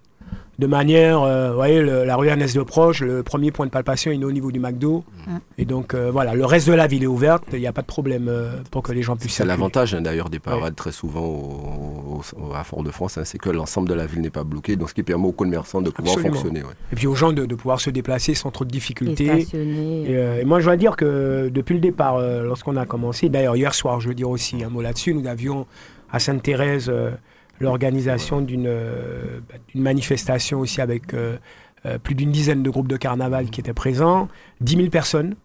[0.57, 3.71] De manière, euh, vous voyez, le- la rue Ernest de Proche, le premier point de
[3.71, 5.03] palpation il est au niveau du McDo.
[5.27, 5.37] Mm.
[5.57, 7.81] Et donc, euh, voilà, le reste de la ville est ouverte, il n'y a pas
[7.81, 10.93] de problème euh, pour que les gens puissent C'est l'avantage hein, d'ailleurs des parades très
[10.93, 14.77] souvent au- au- à Fort-de-France, hein, c'est que l'ensemble de la ville n'est pas bloqué,
[14.77, 16.35] donc ce qui permet aux commerçants de pouvoir Absolument.
[16.35, 16.63] fonctionner.
[16.63, 16.73] ouais.
[16.93, 19.45] Et puis aux gens de, de pouvoir se déplacer sans trop de difficultés.
[19.53, 23.27] Et, euh, et moi, je dois dire que depuis le départ, euh, lorsqu'on a commencé,
[23.27, 25.65] d'ailleurs hier soir, je veux dire aussi un mot là-dessus, nous avions
[26.11, 27.11] à Sainte-Thérèse euh,
[27.59, 31.37] l'organisation d'une euh, bah, d'une manifestation aussi avec euh,
[31.85, 34.27] euh, plus d'une dizaine de groupes de carnaval qui étaient présents,
[34.61, 35.35] 10 000 personnes.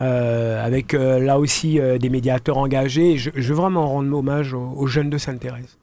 [0.00, 3.16] avec là aussi des médiateurs engagés.
[3.16, 5.78] Je, veux vraiment rendre hommage aux, jeunes de Sainte-Thérèse.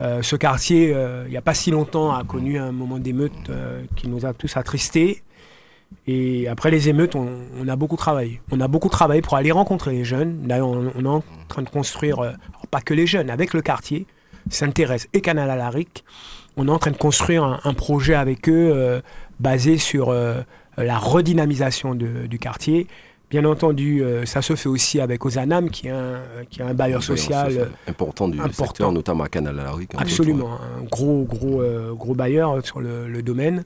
[0.00, 0.94] Ce quartier,
[1.26, 3.50] il n'y a pas si longtemps, a connu un moment d'émeute
[3.96, 5.22] qui nous a tous attristés.
[6.06, 8.40] Et après les émeutes, on, a beaucoup travaillé.
[8.50, 10.46] On a beaucoup travaillé pour aller rencontrer les jeunes.
[10.46, 12.36] D'ailleurs, on, est en train de construire,
[12.70, 14.06] pas que les jeunes, avec le quartier,
[14.50, 16.04] Sainte-Thérèse et Canal Alaric,
[16.56, 19.00] on est en train de construire un, projet avec eux euh,
[19.38, 20.42] basé sur euh,
[20.76, 22.86] la redynamisation du quartier.
[23.30, 26.18] Bien entendu, euh, ça se fait aussi avec Ozanam, qui est un,
[26.50, 28.64] qui est un bailleur social euh, important du important.
[28.66, 29.94] secteur, notamment à Canal Alaric.
[29.94, 33.62] entre autres, Absolument, un gros, gros, euh, gros bailleur sur le, le domaine.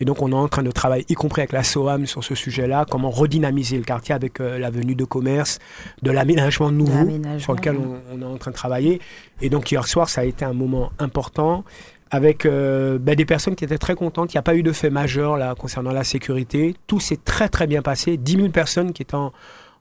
[0.00, 2.34] Et donc, on est en train de travailler, y compris avec la SOAM, sur ce
[2.34, 5.58] sujet-là, comment redynamiser le quartier avec euh, l'avenue de commerce,
[6.02, 7.06] de l'aménagement nouveau
[7.38, 9.00] sur lequel on, on est en train de travailler.
[9.42, 11.64] Et donc, hier soir, ça a été un moment important
[12.12, 14.32] avec euh, ben, des personnes qui étaient très contentes.
[14.32, 16.76] Il n'y a pas eu de fait majeur là, concernant la sécurité.
[16.86, 18.18] Tout s'est très, très bien passé.
[18.18, 19.32] 10 000 personnes qui étaient en,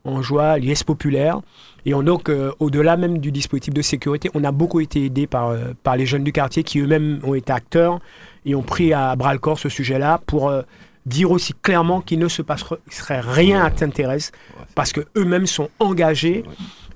[0.05, 1.41] en joie, liesse populaire.
[1.85, 5.27] Et on, donc, euh, au-delà même du dispositif de sécurité, on a beaucoup été aidés
[5.27, 7.99] par, euh, par les jeunes du quartier qui eux-mêmes ont été acteurs
[8.45, 10.51] et ont pris à bras le corps ce sujet-là pour
[11.05, 12.79] dire aussi clairement qu'il ne se passerait
[13.19, 14.31] rien à Sainte-Thérèse
[14.73, 16.43] parce qu'eux-mêmes sont engagés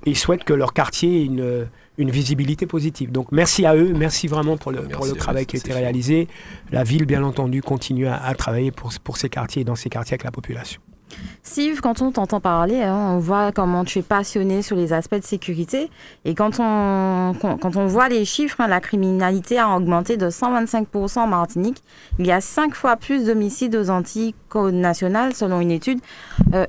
[0.05, 3.11] et souhaitent que leur quartier ait une, une visibilité positive.
[3.11, 5.59] Donc merci à eux, merci vraiment pour le, Merci pour le eux, travail qui a
[5.59, 6.27] été réalisé.
[6.71, 9.89] La ville, bien entendu, continue à, à travailler pour, pour ces quartiers et dans ces
[9.89, 10.81] quartiers avec la population.
[11.43, 15.15] Steve, quand on t'entend parler, hein, on voit comment tu es passionné sur les aspects
[15.15, 15.89] de sécurité.
[16.25, 20.29] Et quand on, quand, quand on voit les chiffres, hein, la criminalité a augmenté de
[20.29, 21.83] 125% en Martinique.
[22.19, 25.99] Il y a cinq fois plus d'homicides aux Antilles qu'au national, selon une étude.
[26.53, 26.65] Euh,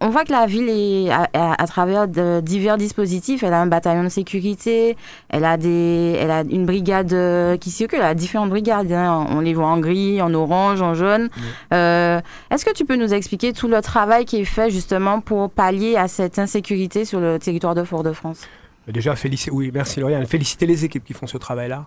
[0.00, 3.60] on voit que la ville, est, à, à- à travers de divers dispositifs, elle a
[3.60, 4.96] un bataillon de sécurité,
[5.28, 8.90] elle a, des, elle a une brigade euh, qui circule, elle a différentes brigades.
[8.92, 9.26] hein.
[9.30, 11.28] On les voit en gris, en orange, en jaune.
[11.74, 15.50] Euh, Est-ce que tu peux nous expliquer tout le travail qui est fait justement pour
[15.50, 18.42] pallier à cette insécurité sur le territoire de Fort-de-France?
[18.88, 20.26] Déjà, féliciter, oui, merci Lauriane.
[20.26, 21.86] Féliciter les équipes qui font ce travail-là.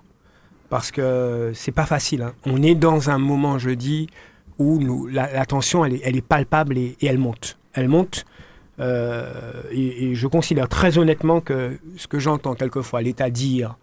[0.69, 2.21] Parce que c'est pas facile.
[2.21, 2.33] hein.
[2.45, 4.07] On est dans un moment, je dis,
[4.59, 7.57] où nous, la, la tension, elle est, elle est palpable et, et elle monte.
[7.73, 8.25] Elle monte.
[8.79, 13.75] euh, et, et je considère très honnêtement que ce que j'entends quelquefois l'État dire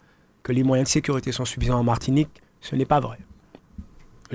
[0.43, 3.19] que les moyens de sécurité sont suffisants en Martinique, ce n'est pas vrai.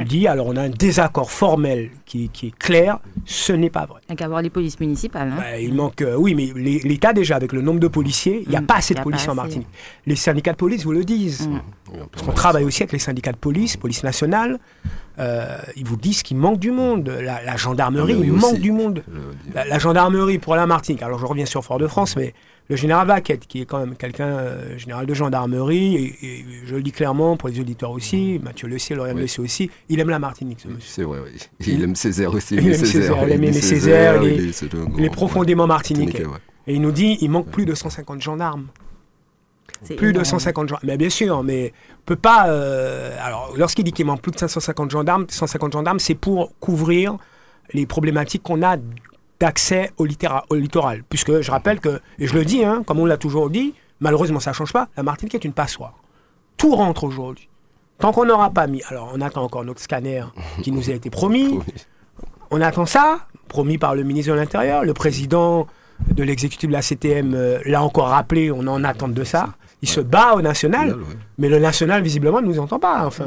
[0.04, 4.02] Dis, alors on a un désaccord formel qui, qui est clair, ce n'est pas vrai.
[4.04, 5.32] Il n'y a qu'à voir les polices municipales.
[5.32, 5.56] hein.
[5.60, 8.62] Il manque, euh, oui, mais l'État déjà, avec le nombre de policiers, il n'y a
[8.62, 9.36] Mm, pas assez de policiers en.
[9.36, 9.68] Martinique.
[10.06, 11.48] Les syndicats de police vous le disent.
[11.48, 11.62] Mm.
[11.86, 14.60] Peu Parce qu'on travaille aussi avec les syndicats de police, police nationale.
[15.18, 17.08] Euh, ils vous disent qu'il manque du monde.
[17.22, 18.60] La, la gendarmerie, Ah, il manque aussi.
[18.62, 19.02] du monde.
[19.54, 21.04] La gendarmerie pour la Martinique.
[21.04, 22.34] Alors je reviens sur Fort-de-France, mais
[22.68, 26.76] le général Vaquette, qui est quand même quelqu'un, euh, général de gendarmerie, et, et je
[26.76, 29.22] le dis clairement pour les auditeurs aussi, Mathieu le sait, Lauriane Oui.
[29.24, 30.82] le sait aussi, il aime la Martinique, ce monsieur.
[30.90, 31.40] C'est vrai, oui.
[31.68, 32.56] Il aime Césaire aussi.
[32.56, 35.14] Il aime Césaire, il aime Césaire, il est- il est- c'est un Il est grand-
[35.16, 36.26] profondément ouais, martiniquais.
[36.26, 36.38] Ouais.
[36.68, 38.66] Et il nous dit, il manque plus de 150 gendarmes.
[39.88, 40.26] Plus de énorme.
[40.26, 40.88] 150 gendarmes.
[40.88, 42.48] Mais bien sûr, mais on peut pas.
[42.50, 47.18] euh, alors, lorsqu'il dit qu'il manque plus de 550 gendarmes, 150 gendarmes, c'est pour couvrir
[47.74, 48.78] les problématiques qu'on a
[49.40, 51.04] d'accès au, littoral.
[51.10, 54.40] Puisque je rappelle que, et je le dis, hein, comme on l'a toujours dit, malheureusement
[54.40, 55.94] ça change pas, la Martinique est une passoire.
[56.58, 57.50] Tout rentre aujourd'hui.
[58.00, 58.82] Tant qu'on n'aura pas mis.
[58.90, 60.24] Alors, on attend encore notre scanner
[60.62, 61.60] qui nous a été promis.
[62.52, 64.86] On attend ça, promis par le ministre de l'Intérieur.
[64.86, 65.66] Le président
[66.12, 69.56] de l'exécutif de la CTM euh, l'a encore rappelé, on en attend de ça.
[69.82, 70.96] Il se bat au national,
[71.38, 73.06] mais le national, visiblement, ne nous entend pas.
[73.06, 73.26] Enfin,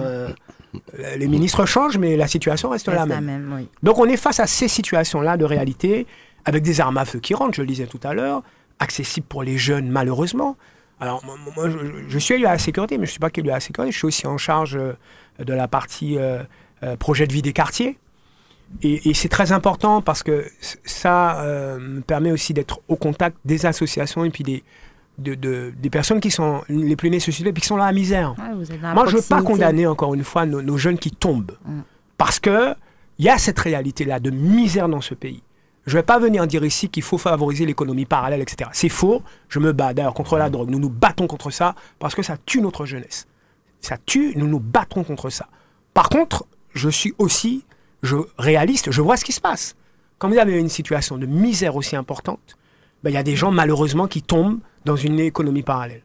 [1.17, 3.25] les ministres changent, mais la situation reste, Reste la même.
[3.25, 3.69] même, oui.
[3.83, 6.07] Donc on est face à ces situations-là de réalité,
[6.45, 8.43] avec des armes à feu qui rentrent, je le disais tout à l'heure,
[8.79, 10.57] accessibles pour les jeunes, malheureusement.
[11.01, 11.79] Alors, moi, moi, je,
[12.09, 13.93] je suis élu à la sécurité, mais je ne suis pas qu'élu à la sécurité.
[13.93, 14.95] Je suis aussi en charge euh,
[15.39, 16.43] de la partie euh,
[16.83, 17.99] euh, projet de vie des quartiers.
[18.83, 20.47] Et, et c'est très important parce que
[20.85, 24.63] ça euh, me permet aussi d'être au contact des associations et puis des,
[25.19, 28.35] de, de- des personnes qui sont les plus nécessitées et qui sont dans la misère.
[28.39, 30.63] Ouais, vous êtes dans la Moi, je ne veux pas condamner encore une fois nos,
[30.63, 31.53] nos jeunes qui tombent.
[31.65, 31.81] Mm.
[32.17, 32.75] Parce que
[33.19, 35.43] il y a cette réalité-là de misère dans ce pays.
[35.87, 38.71] Je ne vais pas venir dire ici qu'il faut favoriser l'économie parallèle, etc.
[38.73, 39.23] C'est faux.
[39.49, 40.71] Je me bats d'ailleurs contre la drogue.
[40.71, 43.27] Nous nous battons contre ça parce que ça tue notre jeunesse.
[43.81, 45.47] Ça tue, nous nous battons contre ça.
[45.95, 47.65] Par contre, je suis aussi
[48.03, 49.75] je, réaliste, je vois ce qui se passe.
[50.19, 52.57] Quand vous avez une situation de misère aussi importante,
[53.03, 56.03] ben, il y a des gens malheureusement qui tombent dans une économie parallèle.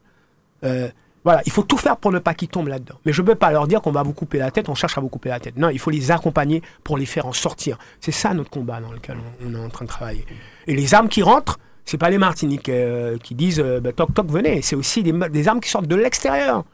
[0.63, 0.89] Euh,
[1.23, 2.95] voilà, il faut tout faire pour ne pas qu'ils tombent là-dedans.
[3.05, 4.97] Mais je ne peux pas leur dire qu'on va vous couper la tête, on cherche
[4.97, 5.57] à vous couper la tête.
[5.57, 7.77] Non, il faut les accompagner pour les faire en sortir.
[8.01, 10.25] C'est ça notre combat dans lequel on, est en train de travailler.
[10.67, 14.13] Et les armes qui rentrent, c'est pas les Martiniques euh, qui disent euh, ben, toc
[14.13, 16.65] toc venez, c'est aussi des, armes qui sortent de l'extérieur.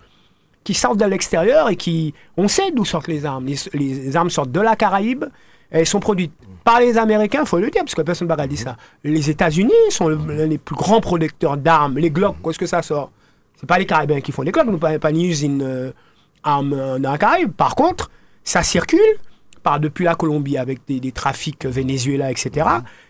[0.64, 2.14] Qui sortent de l'extérieur et qui.
[2.36, 3.48] On sait d'où sortent les armes.
[3.74, 5.26] Les armes sortent de la Caraïbe,
[5.70, 8.48] elles sont produites par les Américains, il faut le dire, parce que personne ne va
[8.48, 8.78] dire ça.
[9.04, 11.98] Les États-Unis sont l'un des plus grands producteurs d'armes.
[11.98, 13.12] Les Glock, où est-ce que ça sort?
[13.56, 15.92] C'est pas les Caribéens qui font les Glock, nous pas, pas une usine euh,
[16.44, 17.52] armes euh, dans la Caraïbe.
[17.52, 18.12] Par contre,
[18.44, 19.00] ça circule
[19.64, 22.68] part depuis la Colombie avec des, des trafics Venezuela, etc.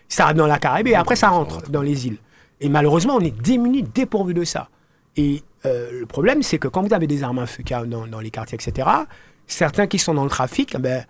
[0.08, 2.18] Ça arrive dans la Caraïbe et après ça rentre dans les îles.
[2.60, 4.68] Et malheureusement, on est démunis, dépourvus de ça.
[5.16, 8.20] Et euh, le problème, c'est que quand vous avez des armes à feu dans, dans
[8.20, 8.88] les quartiers, etc.,
[9.46, 11.04] certains qui sont dans le trafic, ben,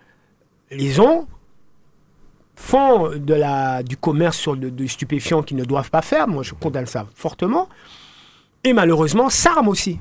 [0.71, 1.27] les ont,
[2.61, 6.27] font de la, du commerce sur de, de stupéfiants qu'ils ne doivent pas faire.
[6.27, 7.67] Moi, je condamne ça fortement.
[8.63, 9.97] Et malheureusement, s'arment aussi.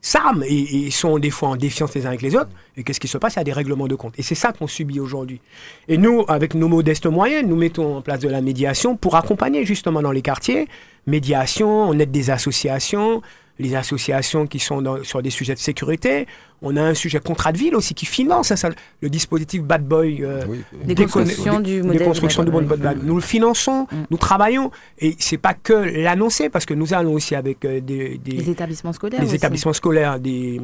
[0.00, 2.50] S'arment et, et ils sont des fois en défiance les uns avec les autres.
[2.76, 3.34] Et qu'est-ce qui se passe?
[3.34, 4.14] Il y a des règlements de compte.
[4.18, 5.40] Et c'est ça qu'on subit aujourd'hui.
[5.88, 9.64] Et nous, avec nos modestes moyens, nous mettons en place de la médiation pour accompagner
[9.64, 10.68] justement dans les quartiers.
[11.06, 13.22] Médiation, on aide des associations,
[13.58, 16.26] les associations qui sont dans- sur des sujets de sécurité.
[16.62, 18.68] On a un sujet contrat de ville aussi qui finance ça,
[19.02, 20.24] le dispositif Bad Boy.
[20.24, 22.04] euh, Oui, Des Des constructions con- du des modèle.
[22.06, 22.96] constructions du Bad Boy.
[23.02, 23.96] Nous le finançons, Mm.
[24.10, 24.70] nous travaillons.
[24.98, 28.50] Et c'est pas que l'annoncer, parce que nous allons aussi avec euh, des, des- Les
[28.50, 29.20] établissements scolaires.
[29.20, 29.36] les aussi.
[29.36, 30.60] établissements scolaires, des,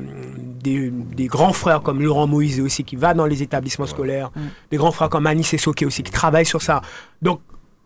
[0.63, 4.41] des, des grands frères comme Laurent Moïse aussi, qui va dans les établissements scolaires, Mm.
[4.71, 6.81] des grands frères comme Anis Soké aussi, qui travaillent sur ça.
[7.21, 7.41] Donc,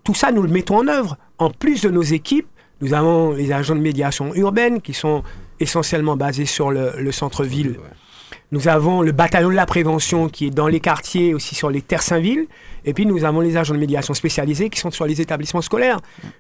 [0.05, 1.17] tout ça, nous le mettons en œuvre.
[1.39, 2.47] En plus de nos équipes,
[2.81, 5.23] nous avons les agents de médiation urbaine qui sont
[5.61, 7.79] essentiellement basés sur le, le centre-ville.
[8.53, 11.83] Nous avons le bataillon de la prévention qui est dans les quartiers, aussi sur les
[11.83, 12.47] terres Saint-Ville.
[12.85, 15.99] Et puis nous avons les agents de médiation spécialisés qui sont sur les établissements scolaires.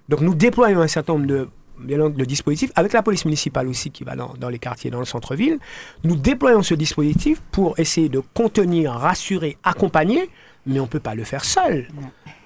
[0.08, 4.14] Donc nous déployons un certain nombre de, dispositifs, avec la police municipale aussi qui va
[4.14, 5.58] dans, dans les quartiers, dans le centre-ville.
[6.04, 10.30] Nous déployons ce dispositif pour essayer de contenir, rassurer, accompagner,
[10.64, 11.88] mais on ne peut pas le faire seul.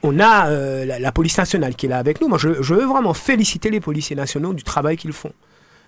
[0.03, 2.29] On a euh, la, la police nationale qui est là avec nous.
[2.29, 5.33] Moi, je, je veux vraiment féliciter les policiers nationaux du travail qu'ils font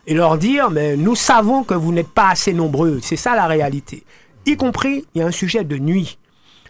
[0.06, 3.00] et leur dire, mais nous savons que vous n'êtes pas assez nombreux.
[3.02, 4.02] C'est ça la réalité.
[4.46, 6.18] Y compris, il y a un sujet de nuit.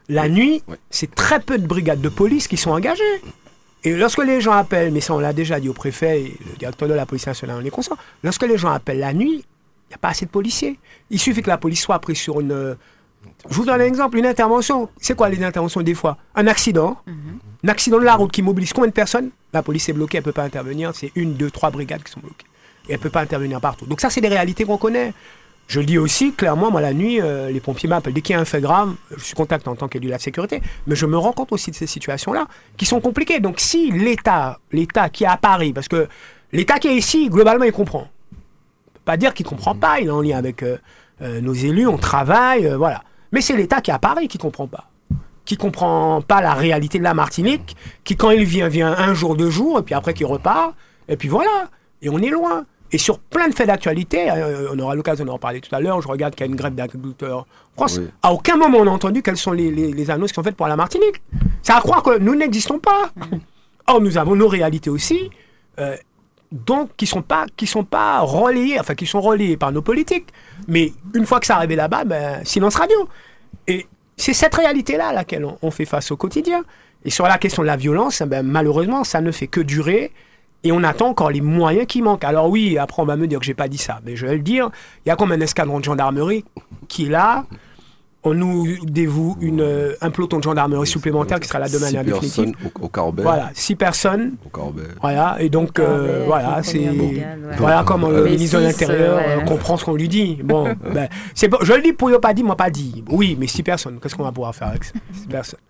[0.09, 3.23] La nuit, c'est très peu de brigades de police qui sont engagées.
[3.85, 6.57] Et lorsque les gens appellent, mais ça on l'a déjà dit au préfet et le
[6.57, 9.89] directeur de la police nationale, on est conscient, lorsque les gens appellent la nuit, il
[9.89, 10.79] n'y a pas assez de policiers.
[11.11, 12.77] Il suffit que la police soit prise sur une...
[13.49, 14.89] Je vous donne un exemple, une intervention.
[15.01, 16.17] C'est quoi les interventions des fois?
[16.35, 16.99] Un accident,
[17.65, 19.31] un accident de la route qui mobilise combien de personnes?
[19.53, 20.93] La police est bloquée, elle ne peut pas intervenir.
[20.95, 22.47] C'est une, deux, trois brigades qui sont bloquées.
[22.89, 23.87] Et elle peut pas intervenir partout.
[23.87, 25.13] Donc ça, c'est des réalités qu'on connaît.
[25.69, 28.13] Je le dis aussi, clairement, moi, la nuit, euh, les pompiers m'appellent.
[28.13, 30.19] Dès qu'il y a un fait grave, je suis contacté en tant qu'élu de la
[30.19, 33.41] sécurité, mais je me rends compte aussi de ces situations-là, qui sont compliquées.
[33.41, 36.09] Donc si l'État, l'État qui est à Paris, parce que
[36.53, 38.09] l'État qui est ici, globalement, il comprend.
[38.33, 40.77] On peut pas dire qu'il comprend pas, il est en lien avec euh,
[41.23, 43.03] euh, nos élus, on travaille, voilà.
[43.31, 44.91] Mais c'est l'État qui est à Paris qui comprend pas.
[45.47, 49.37] Qui comprend pas la réalité de la Martinique, qui quand il vient, vient un jour,
[49.37, 50.75] deux jours, et puis après qu'il repart,
[51.09, 51.71] et puis voilà.
[52.03, 52.67] Et on est loin.
[52.95, 56.03] Et sur plein de faits d'actualité, euh, on aura l'occasion d'en parler tout à l'heure,
[56.03, 57.97] je regarde qu'il y a une grève d'agriculteurs en France.
[57.99, 58.09] Oui.
[58.23, 60.57] À aucun moment on a entendu quelles sont les, les- les annonces qui sont faites
[60.57, 61.23] pour la Martinique.
[61.63, 63.11] C'est à croire que nous n'existons pas.
[63.87, 65.31] Or, nous avons nos réalités aussi,
[65.81, 65.97] euh,
[66.53, 70.29] donc qui sont pas qui sont pas relayées, enfin qui sont relayées par nos politiques.
[70.69, 73.09] Mais une fois que ça arrive là-bas, ben, silence radio.
[73.67, 73.87] Et
[74.19, 76.63] c'est cette réalité-là à laquelle on, on fait face au quotidien.
[77.05, 80.13] Et sur la question de la violence, ben, malheureusement, ça ne fait que durer.
[80.65, 82.25] Et on attend encore les moyens qui manquent.
[82.25, 84.37] Alors oui, après on va me dire que j'ai pas dit ça, mais je vais
[84.37, 84.71] le dire.
[85.05, 86.45] Il y a comme un escadron de gendarmerie
[86.89, 87.45] qui est là.
[88.25, 91.83] On nous dévoue une, euh, un peloton de gendarmerie supplémentaire qui sera là de Six
[91.83, 92.53] manière définitive.
[92.53, 93.23] personnes au, au Corbet.
[93.25, 94.37] Voilà, six personnes.
[94.47, 94.83] Au Corbet.
[95.01, 97.27] Voilà, et donc euh, voilà, c'est ouais.
[97.59, 99.25] voilà comment le Les ministre de l'Intérieur ouais.
[99.39, 100.39] euh, comprend ce qu'on lui dit.
[100.45, 103.03] Bon, ben, c'est bon, je le dis pour ne pas dire, moi pas dit.
[103.11, 105.61] Oui, mais six personnes, qu'est-ce qu'on va pouvoir faire avec ça Six personnes?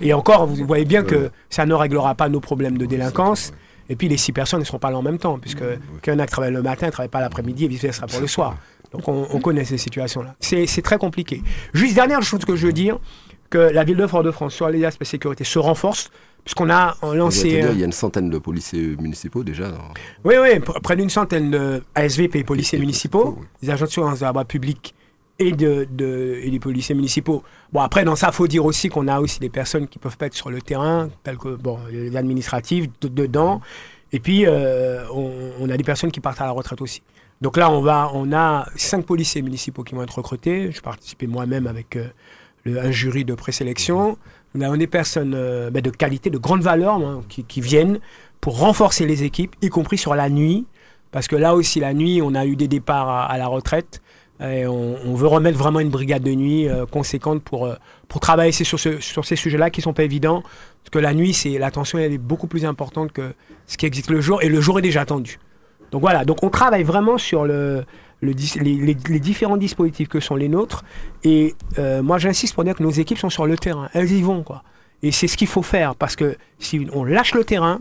[0.00, 3.52] Et encore, vous voyez bien que ça ne réglera pas nos problèmes de délinquance.
[3.88, 5.62] Et puis les six personnes ne seront pas là en même temps, puisque
[6.02, 8.56] qu'un acte travaille le matin, ne travaille pas l'après-midi et vice-versa pour le soir.
[8.92, 10.34] Donc on, on connaît ces situations-là.
[10.40, 11.42] C'est très compliqué.
[11.74, 12.98] Juste dernière chose que je veux dire,
[13.50, 16.10] que la ville de Fort-de-France sur les aspects sécurité se renforce,
[16.44, 17.48] puisqu'on a lancé...
[17.48, 19.68] dire, un- il y a une centaine de policiers municipaux déjà.
[19.70, 19.78] dans-
[20.24, 23.46] oui, oui, pr- près d'une centaine de ASVP, policiers municipaux, oui.
[23.62, 24.94] des agents de surveillance de la voie publique
[25.38, 27.42] et, de, de- et des policiers municipaux.
[27.72, 30.26] Bon, après, dans ça, faut dire aussi qu'on a aussi des personnes qui peuvent pas
[30.26, 33.60] être sur le terrain, telles que bon, les administratifs de- dedans.
[34.12, 37.02] Et puis, euh, on, on a des personnes qui partent à la retraite aussi.
[37.40, 40.72] Donc là, on, va, on a cinq policiers municipaux qui vont être recrutés.
[40.72, 42.08] Je participais moi-même avec euh,
[42.66, 44.18] un jury de présélection.
[44.54, 48.00] Nous avons des personnes euh, ben, de qualité, de grande valeur, hein, qui, qui viennent
[48.40, 50.66] pour renforcer les équipes, y compris sur la nuit.
[51.12, 54.02] Parce que là aussi, la nuit, on a eu des départs à la retraite.
[54.40, 57.74] Et on, veut remettre vraiment une brigade de nuit euh, conséquente pour, euh,
[58.06, 60.42] pour travailler sur, ce- sur ces sujets-là qui sont pas évidents.
[60.42, 63.34] Parce que la nuit, c'est la tension elle est beaucoup plus importante que
[63.66, 64.40] ce qui existe le jour.
[64.42, 65.40] Et le jour est déjà tendu.
[65.90, 67.84] Donc voilà, donc on travaille vraiment sur le,
[68.22, 70.84] les différents dispositifs que sont les nôtres.
[71.24, 73.88] Et euh, moi, j'insiste pour dire que nos équipes sont sur le terrain.
[73.92, 74.62] Elles y vont, quoi.
[75.02, 75.94] Et c'est ce qu'il faut faire.
[75.94, 77.80] Parce que si on lâche le terrain,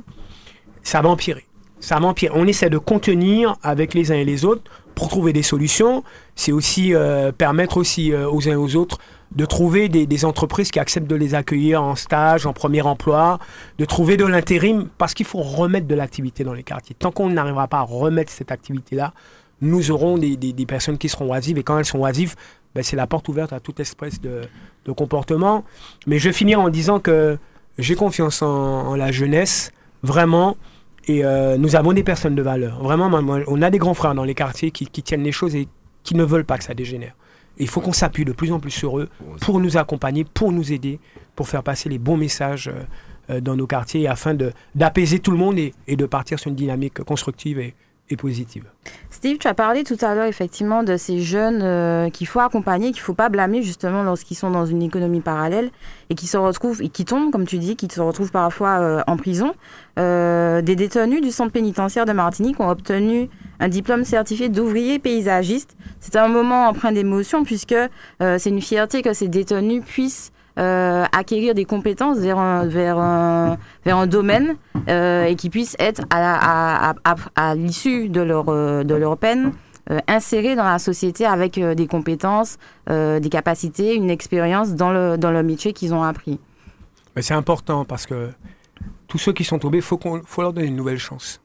[0.83, 1.45] ça va empirer.
[1.79, 2.33] Ça va empirer.
[2.35, 4.63] On essaie de contenir avec les uns et les autres
[4.97, 6.03] pour trouver des solutions.
[6.33, 8.97] C'est aussi euh, permettre aussi euh, aux uns et aux autres
[9.31, 13.37] de trouver des, entreprises qui acceptent de les accueillir en stage, en premier emploi,
[13.77, 16.95] de trouver de l'intérim, parce qu'il faut remettre de l'activité dans les quartiers.
[16.97, 19.13] Tant qu'on n'arrivera pas à remettre cette activité-là,
[19.61, 22.35] nous aurons des, personnes qui seront oisives, et quand elles sont oisives,
[22.73, 24.43] ben, c'est la porte ouverte à toute espèce de,
[24.85, 25.65] de comportement.
[26.07, 27.37] Mais je vais finir en disant que
[27.77, 29.71] j'ai confiance en, en la jeunesse,
[30.03, 30.55] vraiment,
[31.07, 32.81] et euh, nous avons des personnes de valeur.
[32.83, 33.09] Vraiment,
[33.47, 35.67] on a des grands frères dans les quartiers qui, qui tiennent les choses et
[36.03, 37.15] qui ne veulent pas que ça dégénère.
[37.57, 39.09] Et il faut qu'on s'appuie de plus en plus sur eux
[39.41, 40.99] pour nous accompagner, pour nous aider,
[41.35, 42.83] pour faire passer les bons messages euh,
[43.29, 46.49] euh, dans nos quartiers afin de- d'apaiser tout le monde et, et de partir sur
[46.49, 47.73] une dynamique constructive et,
[48.09, 48.65] et positive.
[49.09, 52.91] Steve, tu as parlé tout à l'heure effectivement de ces jeunes euh, qu'il faut accompagner,
[52.91, 55.71] qu'il faut pas blâmer justement lorsqu'ils sont dans une économie parallèle
[56.09, 59.01] et qui se retrouvent et qui tombent, comme tu dis, qui se retrouvent parfois euh,
[59.07, 59.53] en prison.
[59.99, 65.75] Euh, des détenus du centre pénitentiaire de Martinique ont obtenu un diplôme certifié d'ouvrier paysagiste.
[65.99, 67.75] C'est un moment empreint d'émotion puisque
[68.19, 72.97] c'est une fierté que ces détenus puissent euh, acquérir des compétences vers un, vers
[73.85, 74.55] vers un domaine
[74.89, 79.53] euh, et qui puissent être à, à, à, l'issue de leur, euh, de leur peine
[80.07, 82.57] insérés dans la société avec des compétences,
[82.89, 86.41] des capacités, une expérience dans le, dans le métier qu'ils ont appris.
[87.15, 88.31] Mais c'est important parce que
[89.07, 91.39] tous ceux qui sont tombés, il faut leur donner une nouvelle chance.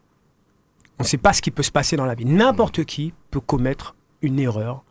[0.98, 2.25] On ne sait pas ce qui peut se passer dans la vie.
[2.25, 4.83] N'importe qui peut commettre une erreur.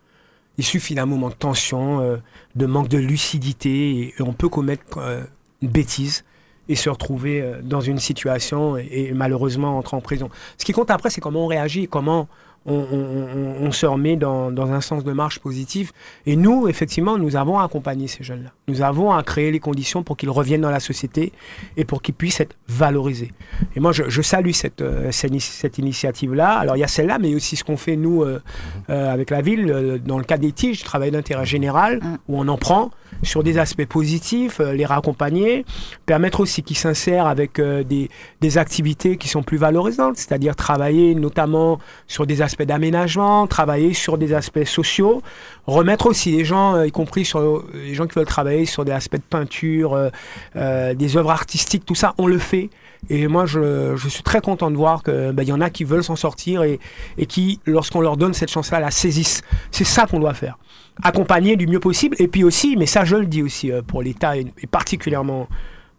[0.61, 2.17] Il suffit d'un moment de tension, euh,
[2.55, 5.23] de manque de lucidité, et, on peut commettre euh,
[5.63, 6.23] une bêtise
[6.69, 10.29] et se retrouver euh, dans une situation et, et malheureusement entrer en prison.
[10.59, 12.27] Ce qui compte après, c'est comment on réagit, comment
[12.65, 13.27] on, on-
[13.63, 15.91] on- on se remet dans, dans un sens de marche positif.
[16.25, 18.51] Et nous, effectivement, nous avons accompagné ces jeunes-là.
[18.67, 21.31] Nous avons à créer les conditions pour qu'ils reviennent dans la société
[21.77, 23.31] et pour qu'ils puissent être valorisés.
[23.75, 26.49] Et moi, je, je salue cette, euh, cette, ini- cette initiative-là.
[26.59, 28.41] Alors, il y a celle-là, mais aussi ce qu'on fait, nous, euh,
[28.89, 32.17] euh, avec la ville, dans le cadre des tiges, travail d'intérêt général, Mm.
[32.27, 32.91] où on en prend
[33.23, 35.65] sur des aspects positifs, euh, les raccompagner,
[36.05, 41.79] permettre aussi qu'ils s'insèrent avec des, des activités qui sont plus valorisantes, c'est-à-dire travailler notamment
[42.07, 45.21] sur des aspects d'aménagement, travailler sur des aspects sociaux,
[45.65, 48.91] remettre aussi les gens, euh, y compris sur les gens qui veulent travailler sur des
[48.91, 50.09] aspects de peinture, euh,
[50.55, 52.69] euh, des œuvres artistiques, tout ça, on le fait.
[53.09, 56.15] Et moi, je, suis très content de voir qu'il y en a qui veulent s'en
[56.15, 56.79] sortir et,
[57.27, 59.41] qui, lorsqu'on leur donne cette chance-là, la saisissent.
[59.71, 60.59] C'est ça qu'on doit faire.
[61.01, 62.15] Accompagner du mieux possible.
[62.19, 65.47] Et puis aussi, mais ça je le dis aussi pour l'État et particulièrement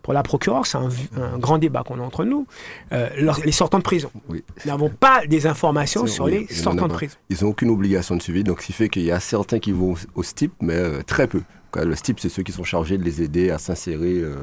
[0.03, 2.47] pour la procureure, c'est un, un grand débat qu'on a entre nous,
[2.93, 3.09] euh,
[3.45, 4.11] les sortants de prison.
[4.29, 4.43] Oui.
[4.65, 7.17] Nous n'avons pas des informations sur oui, les sortants de prison.
[7.31, 9.73] Ils n'ont aucune obligation de suivi, donc ce qui fait qu'il y a certains qui
[9.73, 11.43] vont au STIP, mais euh, très peu.
[11.75, 14.35] Le STIP, c'est ceux qui sont chargés de les aider à s'insérer euh,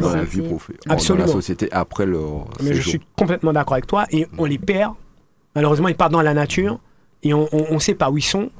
[0.00, 0.40] dans la société.
[0.42, 1.26] vie prof- Absolument.
[1.26, 4.04] dans la société après leur Mais je suis complètement d'accord avec toi.
[4.10, 4.94] Et on les perd.
[5.54, 6.80] Malheureusement, ils partent dans la nature
[7.22, 8.50] et on ne sait pas où ils sont.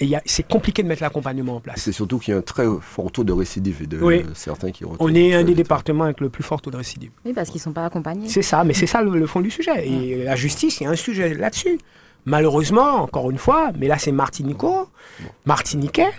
[0.00, 1.80] Et c'est compliqué de mettre l'accompagnement en place.
[1.80, 4.24] C'est surtout qu'il y a un très fort taux de récidive et de Oui.
[4.34, 7.10] certains qui On est un des départements avec le plus fort taux de récidive.
[7.24, 8.28] Oui, parce qu'ils ne sont pas accompagnés.
[8.28, 9.88] C'est ça, mais c'est ça le, le fond du sujet.
[9.88, 11.78] Et la justice, il y a un sujet là-dessus.
[12.26, 14.88] Malheureusement, encore une fois, mais là c'est Martinico,
[15.46, 16.10] Martiniquais,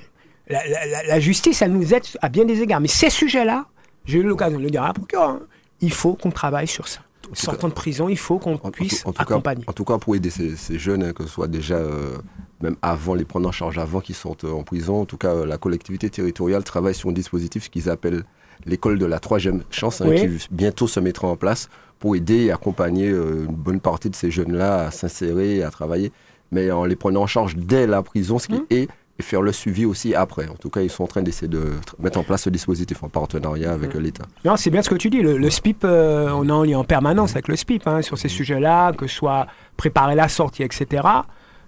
[0.49, 2.81] la, la- la- la justice, elle nous aide à bien des égards.
[2.81, 3.65] Mais ces sujets-là,
[4.05, 5.39] j'ai eu l'occasion de le dire à la procureure, hein,
[5.81, 7.01] il faut qu'on travaille sur ça.
[7.33, 9.63] Sortant de prison, il faut qu'on En- en puisse tout- en tout cas- accompagner.
[9.67, 12.17] en tout cas, pour aider ces, ces jeunes, hein, que ce soit déjà, euh,
[12.61, 15.29] même avant, les prendre en charge avant qu'ils sortent euh, en prison, en tout cas,
[15.33, 18.23] euh, la collectivité territoriale travaille sur un dispositif qu'ils appellent
[18.65, 20.19] l'école de la troisième chance, hein, Oui.
[20.37, 21.69] qui bientôt se mettra en place
[21.99, 25.69] pour aider et accompagner euh, une bonne partie de ces jeunes-là à s'insérer et à
[25.69, 26.11] travailler,
[26.51, 29.51] mais en les prenant en charge dès la prison, ce qui est et faire le
[29.51, 30.47] suivi aussi après.
[30.47, 33.03] En tout cas, ils sont en train d'essayer de tr- mettre en place ce dispositif
[33.03, 34.23] en partenariat avec euh, l'État.
[34.45, 35.21] Non, c'est bien ce que tu dis.
[35.21, 38.17] Le, le SPIP, euh, on est en lien en permanence avec le SPIP hein, sur
[38.17, 41.03] ces sujets-là, que ce soit préparer la sortie, etc.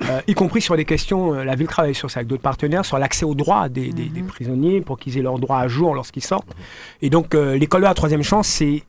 [0.10, 2.84] Euh, y compris sur des questions, euh, la ville travaille sur ça avec d'autres partenaires,
[2.86, 5.94] sur l'accès aux droits des, des- des prisonniers pour qu'ils aient leurs droits à jour
[5.94, 6.56] lorsqu'ils sortent.
[7.02, 8.84] Et donc, euh, l'école de la troisième chance, c'est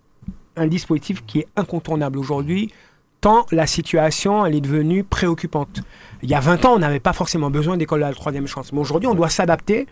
[0.56, 2.72] un dispositif qui est incontournable aujourd'hui,
[3.20, 5.82] tant la situation, elle est devenue préoccupante.
[6.22, 8.72] Il y a 20 ans, on n'avait pas forcément besoin d'école de la troisième chance.
[8.72, 9.86] Mais aujourd'hui, on doit s'adapter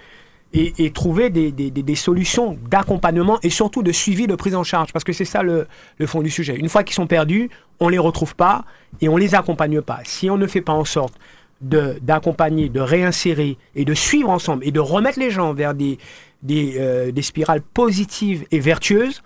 [0.52, 4.64] et, et trouver des, des- des- solutions d'accompagnement et surtout de suivi de prise en
[4.64, 4.92] charge.
[4.92, 5.66] Parce que c'est ça le,
[5.98, 6.56] le fond du sujet.
[6.56, 8.64] Une fois qu'ils sont perdus, on ne les retrouve pas
[9.00, 10.00] et on ne les accompagne pas.
[10.04, 11.14] Si on ne fait pas en sorte
[11.60, 15.98] de- d'accompagner, de, réinsérer et de suivre ensemble et de remettre les gens vers des,
[16.42, 19.22] des, euh, des spirales positives et vertueuses,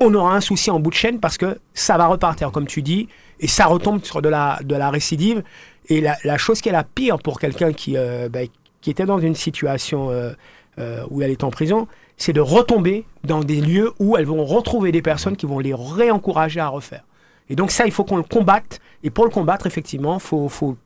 [0.00, 2.82] on aura un souci en bout de chaîne parce que ça va repartir, comme tu
[2.82, 3.08] dis,
[3.40, 5.42] et ça retombe sur de la, de la récidive.
[5.88, 8.48] Et la, la chose qui est la pire pour quelqu'un qui, euh, ben,
[8.84, 10.32] qui était dans une situation euh,
[10.78, 14.44] euh, où elle est en prison, c'est de retomber dans des lieux où elles vont
[14.44, 17.04] retrouver des personnes qui vont les réencourager à refaire.
[17.48, 18.80] Et donc ça, il faut qu'on le combatte.
[19.02, 20.76] Et pour le combattre, effectivement, il faut, faut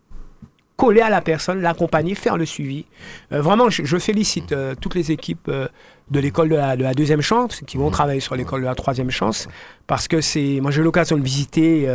[0.76, 2.84] coller à la personne, l'accompagner, faire le suivi.
[3.32, 5.66] Euh, vraiment, je, je félicite euh, toutes les équipes euh,
[6.12, 8.76] de l'école de la, de la deuxième chance qui vont travailler sur l'école de la
[8.76, 9.48] troisième chance
[9.88, 11.88] parce que c'est, moi j'ai eu l'occasion de visiter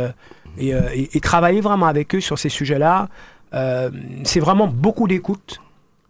[0.58, 3.08] et, et- et travailler vraiment avec eux sur ces sujets-là.
[4.24, 5.60] C'est vraiment beaucoup d'écoute,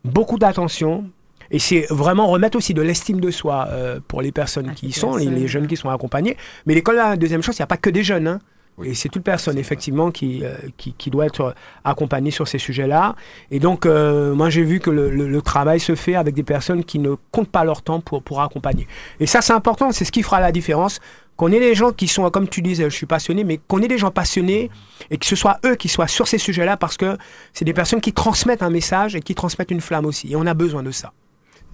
[0.05, 1.05] beaucoup d'attention.
[1.51, 4.87] Et c'est vraiment remettre aussi de l'estime de soi euh, pour les personnes Ah, qui
[4.87, 6.37] y sont, les, les jeunes qui sont accompagnés.
[6.67, 8.27] Mais l'école la deuxième chance, il n'y a pas que des jeunes.
[8.27, 8.39] hein.
[8.77, 8.89] Oui.
[8.89, 13.15] Et c'est toute personne, effectivement, qui, euh, qui, qui doit être accompagnée sur ces sujets-là.
[13.53, 16.43] Et donc, euh, moi, j'ai vu que le, le- le travail se fait avec des
[16.43, 18.89] personnes qui ne comptent pas leur temps pour, pour accompagner.
[19.21, 20.99] Et ça, c'est important, c'est ce qui fera la différence.
[21.37, 23.89] Qu'on ait des gens qui sont, comme tu disais, je suis passionné, mais qu'on ait
[23.89, 24.71] des gens passionnés
[25.11, 27.17] et que ce soit eux qui soient sur ces sujets-là parce que
[27.53, 30.33] c'est des personnes qui transmettent un message et qui transmettent une flamme aussi.
[30.33, 31.13] Et on a besoin de ça.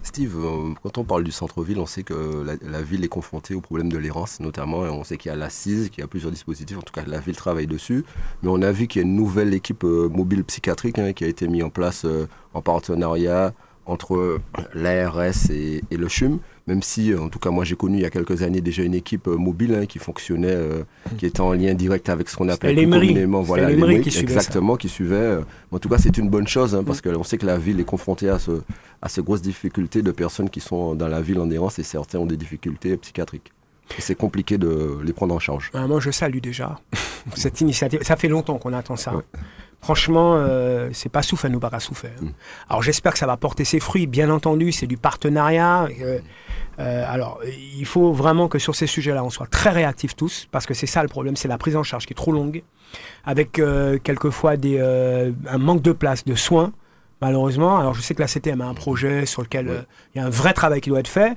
[0.03, 3.61] Steve, euh, quand on parle du centre-ville, on sait que la, ville est confrontée au
[3.61, 6.79] problème de l'errance, notamment, on sait qu'il y a l'assise, qu'il y a plusieurs dispositifs,
[6.79, 8.05] en tout cas la ville travaille dessus,
[8.43, 11.25] mais on a vu qu'il y a une nouvelle équipe euh, mobile psychiatrique hein, qui
[11.25, 13.53] a été mise en place euh, en partenariat
[13.85, 14.41] entre
[14.75, 18.03] l'ARS et, et le CHUM, même si, euh, en tout cas, moi j'ai connu il
[18.03, 20.83] y a quelques années déjà une équipe euh, mobile hein, qui fonctionnait, euh,
[21.19, 24.17] qui était en lien direct avec ce qu'on appelle plus communément, voilà, les mairies qui
[24.19, 25.17] exactement, qui suivaient.
[25.17, 25.41] euh,
[25.73, 27.85] en tout cas, c'est une bonne chose, hein, parce qu'on sait que la ville est
[27.85, 28.53] confrontée à ce,
[29.03, 32.19] à ces grosses difficultés de personnes qui sont dans la ville en errance et certains
[32.19, 33.53] ont des difficultés psychiatriques.
[33.99, 35.71] Et c'est compliqué de les prendre en charge.
[35.75, 36.79] Ah, moi, je salue déjà
[37.35, 38.01] cette initiative.
[38.03, 39.17] Ça fait longtemps qu'on attend ça.
[39.17, 39.23] Ouais.
[39.83, 42.09] Franchement, euh, c'est pas souffle à nous pas souffle.
[42.21, 42.29] Mm.
[42.69, 44.07] Alors j'espère que ça va porter ses fruits.
[44.07, 45.89] Bien entendu, c'est du partenariat.
[46.03, 46.19] euh,
[46.79, 47.41] euh, alors,
[47.77, 50.87] il faut vraiment que sur ces sujets-là, on soit très réactifs tous, parce que c'est
[50.87, 52.63] ça le problème, c'est la prise en charge qui est trop longue,
[53.25, 56.73] avec euh, quelquefois des, euh, un manque de place, de soins,
[57.21, 57.79] malheureusement.
[57.79, 59.83] Alors je sais que la CTM a un projet sur lequel Ouais.
[60.15, 61.37] il y a un vrai travail qui doit être fait.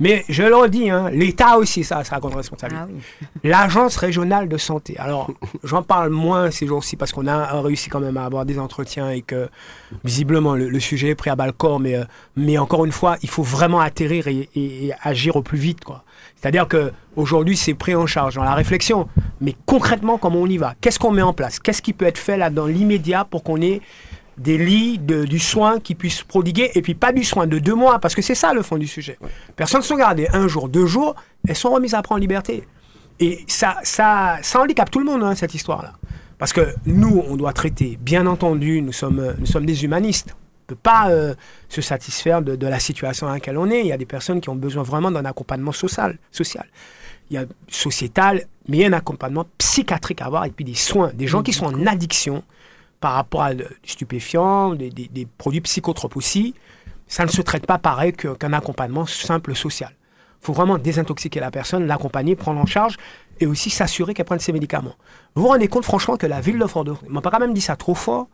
[0.00, 2.84] Mais je le redis, hein, l'État aussi, ça, ça a grande responsabilité.
[2.88, 2.92] Ah
[3.22, 3.26] oui.
[3.44, 4.96] L'agence régionale de santé.
[4.98, 5.30] Alors,
[5.62, 9.10] j'en parle moins ces jours-ci parce qu'on a réussi quand même à avoir des entretiens
[9.10, 9.48] et que
[10.02, 11.78] visiblement le, le sujet est pris à bas le corps.
[11.80, 12.04] Mais, euh,
[12.36, 15.84] mais encore une fois, il faut vraiment atterrir et, et- et agir au plus vite.
[15.84, 16.02] quoi.
[16.36, 19.08] C'est-à-dire que aujourd'hui, c'est pris en charge dans la réflexion.
[19.40, 20.74] Mais concrètement, comment on y va?
[20.80, 21.58] Qu'est-ce qu'on met en place?
[21.60, 23.80] Qu'est-ce qui peut être fait là dans l'immédiat pour qu'on ait
[24.38, 27.74] des lits, de- du soin qui puissent prodiguer, et puis pas du soin de deux
[27.74, 29.18] mois, parce que c'est ça le fond du sujet.
[29.56, 31.14] Personnes sont gardées un jour, deux jours,
[31.46, 32.66] elles sont remises après en liberté.
[33.20, 35.92] Et ça, ça, ça handicape tout le monde, hein, cette histoire-là.
[36.38, 40.30] Parce que nous, on doit traiter, bien entendu, nous sommes, nous sommes des humanistes.
[40.34, 41.34] On ne peut pas euh,
[41.68, 43.80] se satisfaire de, de la situation dans laquelle on est.
[43.80, 46.18] Il y a des personnes qui ont besoin vraiment d'un accompagnement social.
[46.32, 46.66] social.
[47.30, 50.64] Il y a sociétal, mais il y a un accompagnement psychiatrique à avoir, et puis
[50.64, 51.12] des soins.
[51.14, 52.42] Des gens qui sont en addiction
[53.00, 56.54] par rapport à des stupéfiants, des, produits psychotropes aussi.
[57.06, 59.90] Ça ne se traite pas pareil qu'un accompagnement simple social.
[60.42, 62.96] Il faut vraiment désintoxiquer la personne, l'accompagner, prendre en charge
[63.40, 64.94] et aussi s'assurer qu'elle prenne ses médicaments.
[65.34, 67.60] Vous vous rendez compte franchement que la ville de Fort-de-France, m'a pas quand même dit
[67.60, 68.28] ça trop fort,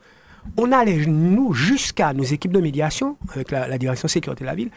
[0.57, 4.55] on allait, nous, jusqu'à nos équipes de médiation, avec la, la direction sécurité de la
[4.55, 4.71] ville,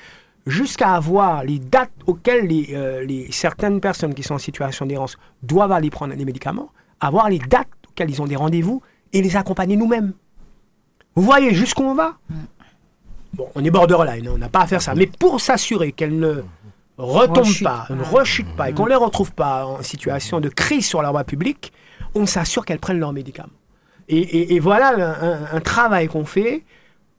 [0.46, 5.18] jusqu'à avoir les dates auxquelles les, euh, les- certaines personnes qui sont en situation d'errance
[5.42, 6.70] doivent aller prendre les médicaments,
[7.00, 8.82] avoir les dates auxquelles ils ont des rendez-vous
[9.14, 10.14] et les accompagner nous-mêmes.
[11.16, 12.18] Vous voyez jusqu'où on va
[13.34, 14.94] Bon, on est borderline, on n'a pas à faire ça.
[14.96, 16.44] Mais pour s'assurer qu'elles ne
[16.98, 17.94] retombent Rechute pas, pas.
[17.96, 21.10] ne rechutent pas et qu'on ne les retrouve pas en situation de crise sur la
[21.12, 21.74] voie publique,
[22.16, 23.50] on s'assure qu'elles prennent leurs médicaments.
[24.08, 26.64] Et, et- et voilà un, un- un travail qu'on fait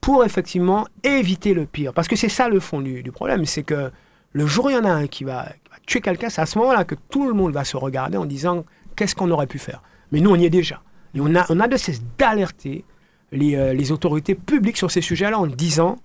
[0.00, 1.92] pour effectivement éviter le pire.
[1.92, 3.90] Parce que c'est ça le fond du, du problème, c'est que
[4.32, 6.42] le jour où il y en a un qui va, qui va tuer quelqu'un, c'est
[6.42, 8.64] à ce moment-là que tout le monde va se regarder en disant
[8.96, 9.82] qu'est-ce qu'on aurait pu faire?
[10.12, 10.80] Mais nous, on y est déjà.
[11.14, 12.84] Et on a, on a de cesse d'alerter
[13.32, 15.96] les, euh, les autorités publiques sur ces sujets-là en disant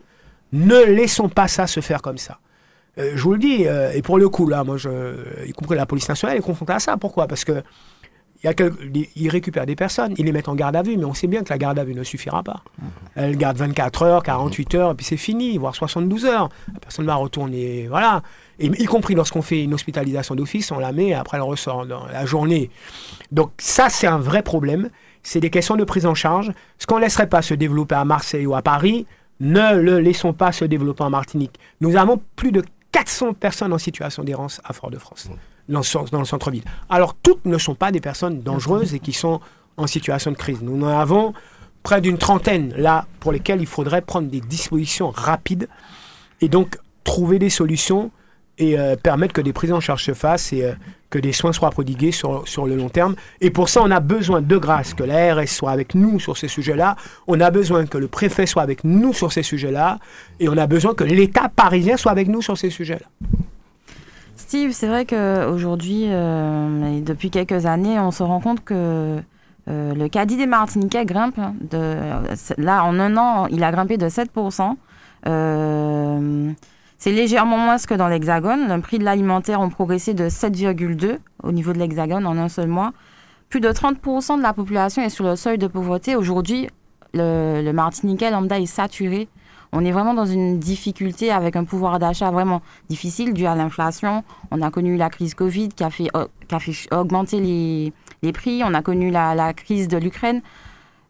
[0.52, 2.40] ne laissons pas ça se faire comme ça.
[2.98, 4.90] Euh, je vous le dis, euh, et pour le coup, là, moi, je,
[5.46, 6.98] y compris la police nationale est confrontée à ça.
[6.98, 7.28] Pourquoi?
[7.28, 7.64] Parce que
[8.44, 11.14] il y a récupèrent des personnes, ils les mettent en garde à vue, mais on
[11.14, 12.64] sait bien que la garde à vue ne suffira pas.
[13.16, 16.50] Elle garde 24 heures, 48 heures, et puis c'est fini, voire 72 heures.
[16.74, 18.22] La personne va retourner, voilà.
[18.58, 22.06] Et, y compris lorsqu'on fait une hospitalisation d'office, on la met, après elle ressort dans
[22.06, 22.70] la journée.
[23.34, 24.90] Donc ça, c'est un vrai problème.
[25.22, 26.52] C'est des questions de prise en charge.
[26.78, 29.06] Ce qu'on ne laisserait pas se développer à Marseille ou à Paris,
[29.42, 31.60] ne le laissons pas se développer en Martinique.
[31.82, 32.64] Nous avons plus de
[32.94, 35.30] 400 personnes en situation d'errance à Fort-de-France,
[35.70, 35.82] dans,
[36.20, 36.64] le centre-ville.
[36.90, 39.40] Alors, toutes ne sont pas des personnes dangereuses et qui sont
[39.78, 40.62] en situation de crise.
[40.62, 41.34] Nous en avons
[41.84, 45.70] près d'une trentaine, là, pour lesquelles il faudrait prendre des dispositions rapides
[46.42, 48.12] et donc trouver des solutions
[48.58, 50.74] et euh, permettre que des prises en charge se fassent et euh,
[51.10, 53.16] que des soins soient prodigués sur, sur le long terme.
[53.40, 56.50] Et pour ça, on a besoin de grâce que l'ARS soit avec nous sur ces
[56.50, 56.98] sujets-là,
[57.28, 59.98] on a besoin que le préfet soit avec nous sur ces sujets-là,
[60.42, 63.08] et on a besoin que l'État parisien soit avec nous sur ces sujets-là.
[64.50, 69.20] Steve, c'est vrai qu'aujourd'hui, euh, depuis quelques années, on se rend compte que
[69.68, 71.38] Euh, le caddie des Martiniquais grimpe.
[71.38, 71.96] hein, De,
[72.58, 74.76] là, en un an, il a grimpé de 7%.
[75.28, 76.52] Euh,
[76.98, 78.68] c'est légèrement moins que dans l'Hexagone.
[78.68, 82.68] Le prix de l'alimentaire ont progressé de 7,2 au niveau de l'Hexagone en un seul
[82.68, 82.94] mois.
[83.50, 86.16] Plus de 30% de la population est sur le seuil de pauvreté.
[86.16, 86.68] Aujourd'hui,
[87.14, 89.28] le, le Martiniquais lambda est saturé.
[89.72, 94.24] On est vraiment dans une difficulté avec un pouvoir d'achat vraiment difficile dû à l'inflation.
[94.52, 96.10] On a connu la crise Covid qui a fait,
[96.48, 97.94] qui a fait augmenter les,
[98.24, 98.64] les prix.
[98.66, 100.42] On a connu la, la crise de l'Ukraine.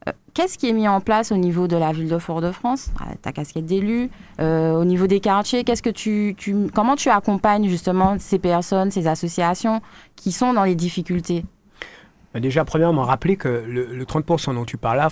[0.08, 2.90] Euh, Qu'est-ce qui est mis en place au niveau de la ville de Fort-de-France?
[3.00, 7.10] Ah, Ta casquette d'élu, euh, au niveau des quartiers, qu'est-ce que tu, tu, comment tu
[7.10, 9.82] accompagnes justement ces personnes, ces associations
[10.16, 11.44] qui sont dans les difficultés?
[12.34, 15.10] Bah, Déjà, premièrement, rappeler que le, le 30% dont tu parles là,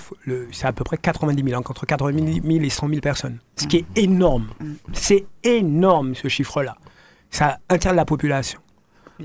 [0.51, 3.39] c'est à peu près 90 000, entre 80 000 et 100 000 personnes.
[3.55, 4.47] Ce qui est énorme.
[4.93, 6.75] C'est énorme, ce chiffre-là.
[7.29, 8.59] Ça de la population.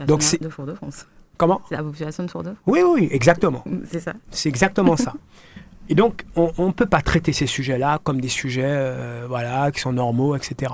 [0.07, 1.07] Donc c'est- de Fort-de-France.
[1.37, 1.61] Comment?
[1.69, 2.59] C'est la population de Fort-de-France.
[2.67, 3.65] Oui, oui, exactement.
[3.91, 4.15] C'est ça.
[4.31, 5.13] C'est exactement ça.
[5.89, 9.81] Et donc, on ne peut pas traiter ces sujets-là comme des sujets euh, voilà, qui
[9.81, 10.73] sont normaux, etc.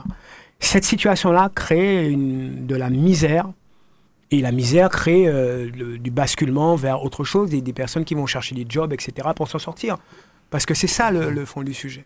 [0.60, 3.48] Cette situation-là crée une- de la misère.
[4.30, 8.26] Et la misère crée euh, le- du basculement vers autre chose, des personnes qui vont
[8.26, 9.96] chercher des jobs, etc., pour s'en sortir.
[10.50, 12.04] Parce que c'est ça le, le fond du sujet.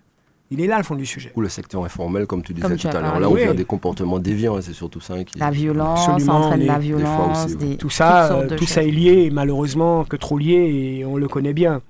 [0.51, 1.33] Il est là le fond du sujet.
[1.35, 3.21] Ou le secteur informel, comme tu disais Comme tu tout as à l'heure.
[3.21, 3.43] Là, on Oui.
[3.43, 5.39] vient des comportements déviants, et c'est surtout ça qui.
[5.39, 7.69] La violence, Absolument, entraîne les- la violence, aussi, oui.
[7.71, 11.17] des, Tout ça, euh, tout ça est lié, et malheureusement, que trop lié, et on
[11.17, 11.81] le connaît bien.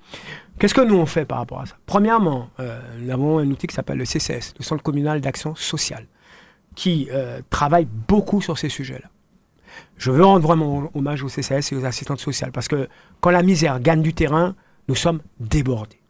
[0.59, 1.75] Qu'est-ce que nous on fait par rapport à ça?
[1.85, 6.05] Premièrement, euh, nous avons un outil qui s'appelle le CCS, le Centre communal d'action sociale,
[6.75, 9.09] qui euh, travaille beaucoup sur ces sujets-là.
[10.03, 12.89] Je veux rendre vraiment hommage au CCS et aux assistantes sociales, parce que
[13.21, 14.53] quand la misère gagne du terrain,
[14.89, 16.01] nous sommes débordés.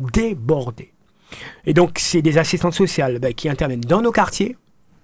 [0.00, 0.92] Débordés.
[1.64, 4.58] Et donc, c'est des assistantes sociales ben, qui interviennent dans nos quartiers,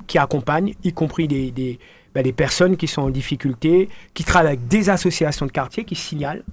[0.06, 1.78] qui accompagnent, y compris des, des,
[2.14, 5.94] ben, des personnes qui sont en difficulté, qui travaillent avec des associations de quartier, qui
[5.94, 6.44] signalent.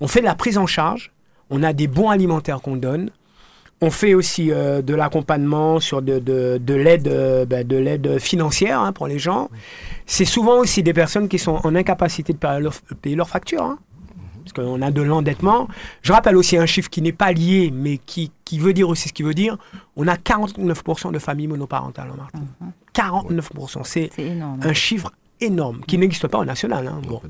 [0.00, 1.12] On fait de la prise en charge,
[1.50, 3.10] on a des bons alimentaires qu'on donne,
[3.80, 8.18] on fait aussi euh, de l'accompagnement sur de, de, de l'aide euh, ben, de l'aide
[8.18, 9.50] financière hein, pour les gens.
[10.06, 13.62] C'est souvent aussi des personnes qui sont en incapacité de payer leurs payer leurs factures.
[13.62, 13.78] hein.
[14.44, 15.66] Parce qu'on a de l'endettement.
[16.02, 19.08] Je rappelle aussi un chiffre qui n'est pas lié, mais qui, qui veut dire aussi
[19.08, 19.58] ce qu'il veut dire.
[19.96, 22.48] On a 49% de familles monoparentales en Martinique.
[22.94, 23.80] 49%.
[23.82, 25.10] C'est C'est un chiffre
[25.40, 26.86] énorme qui n'existe pas au national.
[26.86, 27.00] hein.
[27.08, 27.20] Bon.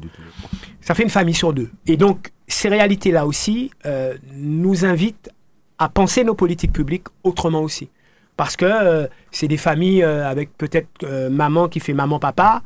[0.82, 1.70] Ça fait une famille sur deux.
[1.86, 5.30] Et donc, ces réalités-là aussi euh, nous invitent
[5.78, 7.88] à penser nos politiques publiques autrement aussi.
[8.36, 12.62] Parce que euh, c'est des familles euh, avec peut-être euh, maman qui fait maman-papa,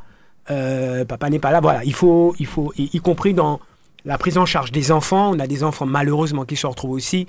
[1.09, 1.61] papa n'est pas là.
[1.61, 3.61] Voilà, il faut, il faut, y, compris dans
[4.05, 7.29] la prise en charge des enfants, on a des enfants malheureusement qui se retrouvent aussi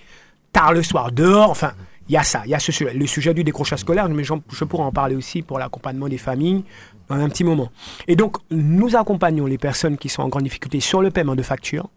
[0.51, 1.51] tard le soir dehors.
[1.51, 1.73] Enfin,
[2.09, 4.41] il y a ça, il y a ce le sujet du décrochage scolaire, mais j'en-
[4.51, 6.63] je pourrais en parler aussi pour l'accompagnement des familles
[7.09, 7.69] dans un petit moment.
[8.07, 11.43] Et donc, nous accompagnons les personnes qui sont en grande difficulté sur le paiement de
[11.43, 11.89] factures,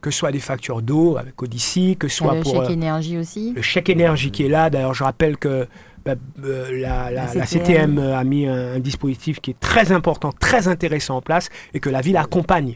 [0.00, 2.72] que ce soit des factures d'eau avec Odyssey, que ce soit le pour chèque euh,
[2.74, 3.52] énergie aussi.
[3.54, 4.70] le chèque énergie qui est là.
[4.70, 5.66] D'ailleurs, je rappelle que
[6.02, 7.96] bah, euh, la, la- La la CTM.
[7.96, 11.80] CTM a mis un, un dispositif qui est très important, très intéressant en place et
[11.80, 12.74] que la ville accompagne.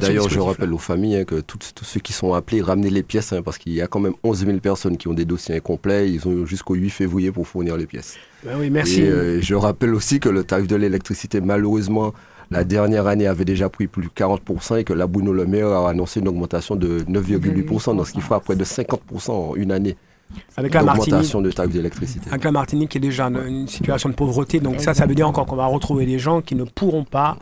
[0.00, 3.02] D'ailleurs, je rappelle aux familles hein, que tous tous ceux qui sont appelés, ramenez les
[3.04, 5.54] pièces, hein, parce qu'il y a quand même 11 000 personnes qui ont des dossiers
[5.56, 6.10] incomplets.
[6.10, 8.16] Ils ont jusqu'au 8 février pour fournir les pièces.
[8.44, 9.02] Ben oui, merci.
[9.02, 12.12] Et euh, je rappelle aussi que le tarif de l'électricité, malheureusement,
[12.50, 15.68] la dernière année avait déjà pris plus de 40% et que la Bruno Le Maire
[15.68, 19.72] a annoncé une augmentation de 9,8%, donc ce qui fera près de 50% en une
[19.72, 19.96] année
[20.56, 22.28] avec la Martinique, d'augmentation de tarif d'électricité.
[22.28, 24.60] avec la Martinique qui est déjà dans une situation de pauvreté.
[24.60, 27.36] Donc ça, ça veut dire encore qu'on va retrouver des gens qui ne pourront pas.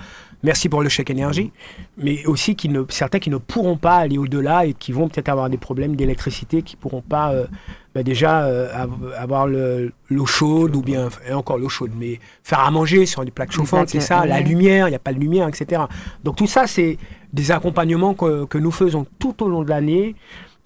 [0.44, 1.50] Merci pour le chèque énergie,
[1.96, 5.28] mais aussi qui ne, certains qui ne pourront pas aller au-delà et qui vont peut-être
[5.28, 7.46] avoir des problèmes d'électricité, qui pourront pas euh,
[7.92, 12.20] bah, déjà euh, av- avoir le- l'eau chaude ou bien et encore l'eau chaude, mais
[12.44, 15.12] faire à manger sur des plaques chauffantes, c'est ça, la lumière, il n'y a pas
[15.12, 15.82] de lumière, etc.
[16.22, 16.98] Donc tout ça, c'est
[17.32, 20.14] des accompagnements que, que nous faisons tout au long de l'année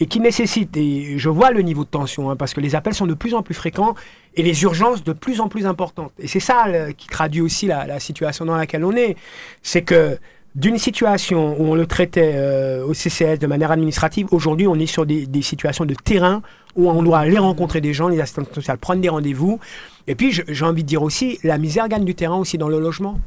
[0.00, 2.94] et qui nécessitent, et je vois le niveau de tension, hein, parce que les appels
[2.94, 3.94] sont de plus en plus fréquents
[4.34, 6.12] et les urgences de plus en plus importantes.
[6.18, 9.16] Et c'est ça qui traduit aussi la, la situation dans laquelle on est.
[9.62, 10.18] C'est que
[10.54, 14.86] d'une situation où on le traitait euh, au CCS de manière administrative, aujourd'hui on est
[14.86, 16.42] sur des, des situations de terrain
[16.76, 19.60] où on doit aller rencontrer des gens, les assistantes sociales, prendre des rendez-vous.
[20.06, 22.80] Et puis j'ai envie de dire aussi, la misère gagne du terrain aussi dans le
[22.80, 23.18] logement,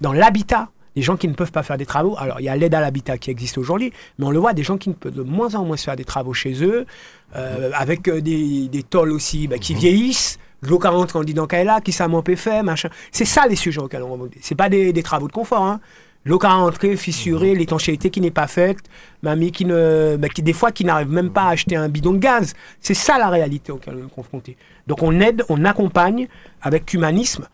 [0.00, 0.68] dans l'habitat.
[0.96, 2.14] Des gens qui ne peuvent pas faire des travaux.
[2.18, 4.62] Alors, il y a l'aide à l'habitat qui existe aujourd'hui, mais on le voit, des
[4.62, 6.86] gens qui ne peuvent de moins en moins se faire des travaux chez eux,
[7.36, 11.34] euh, avec euh, des, des tôles aussi bah, qui vieillissent, l'eau 40 quand on dit
[11.34, 12.88] dans Kaila, qui ça fait, machin.
[13.10, 14.38] C'est ça les sujets auxquels on va monter.
[14.40, 15.80] C'est pas des, des travaux de confort, hein.
[16.26, 18.78] L'eau 40 fissurée, l'étanchéité qui n'est pas faite,
[19.22, 22.14] mamie qui ne, bah, qui des fois qui n'arrive même pas à acheter un bidon
[22.14, 22.54] de gaz.
[22.80, 24.56] C'est ça la réalité auquel on est confronté.
[24.86, 26.28] Donc on aide, on accompagne
[26.62, 27.46] avec humanisme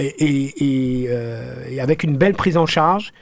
[0.00, 3.12] et, et- euh, et avec une belle prise en charge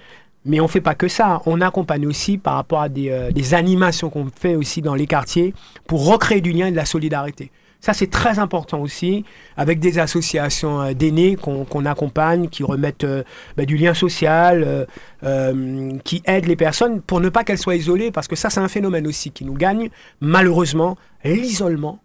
[0.47, 1.41] Mais on ne fait pas que ça.
[1.47, 5.07] On accompagne aussi par rapport à des, euh, des animations qu'on fait aussi dans les
[5.07, 5.55] quartiers
[5.87, 7.51] pour recréer du lien et de la solidarité.
[7.81, 9.25] Ça, c'est très important aussi,
[9.59, 13.23] avec des associations euh, d'aînés qu'on qu'on accompagne, qui remettent euh,
[13.57, 14.85] bah, du lien social, euh,
[15.23, 18.61] euh, qui aident les personnes pour ne pas qu'elles soient isolées, parce que ça, c'est
[18.61, 19.89] un phénomène aussi qui nous gagne,
[20.21, 21.99] malheureusement, l'isolement.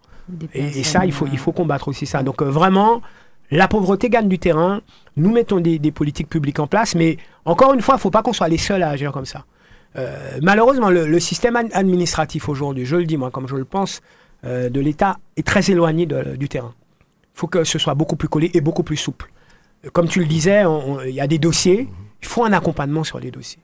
[0.53, 2.24] Et, et ça, il faut, euh, il faut combattre aussi ça.
[2.24, 3.01] Donc euh, vraiment,
[3.51, 4.81] la pauvreté gagne du terrain.
[5.17, 8.11] Nous mettons des, des politiques publiques en place, mais encore une fois, il ne faut
[8.11, 9.45] pas qu'on soit les seuls à agir comme ça.
[9.97, 13.65] Euh, malheureusement, le, le système ad- administratif aujourd'hui, je le dis moi comme je le
[13.65, 14.01] pense,
[14.45, 16.73] euh, de l'État est très éloigné de- du terrain.
[17.35, 19.31] Il faut que ce soit beaucoup plus collé et beaucoup plus souple.
[19.93, 20.63] Comme tu le disais,
[21.07, 21.87] il y a des dossiers,
[22.21, 23.59] il faut un accompagnement sur les dossiers.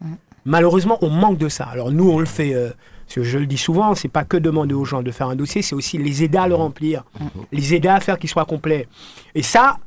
[0.45, 1.65] Malheureusement, on manque de ça.
[1.65, 2.69] Alors nous, on le fait, euh,
[3.06, 5.36] parce que je le dis souvent, c'est pas que demander aux gens de faire un
[5.36, 7.03] dossier, c'est aussi les aider à le remplir,
[7.51, 8.88] les aider à faire qu'il soit complet.
[9.36, 9.78] Et ça,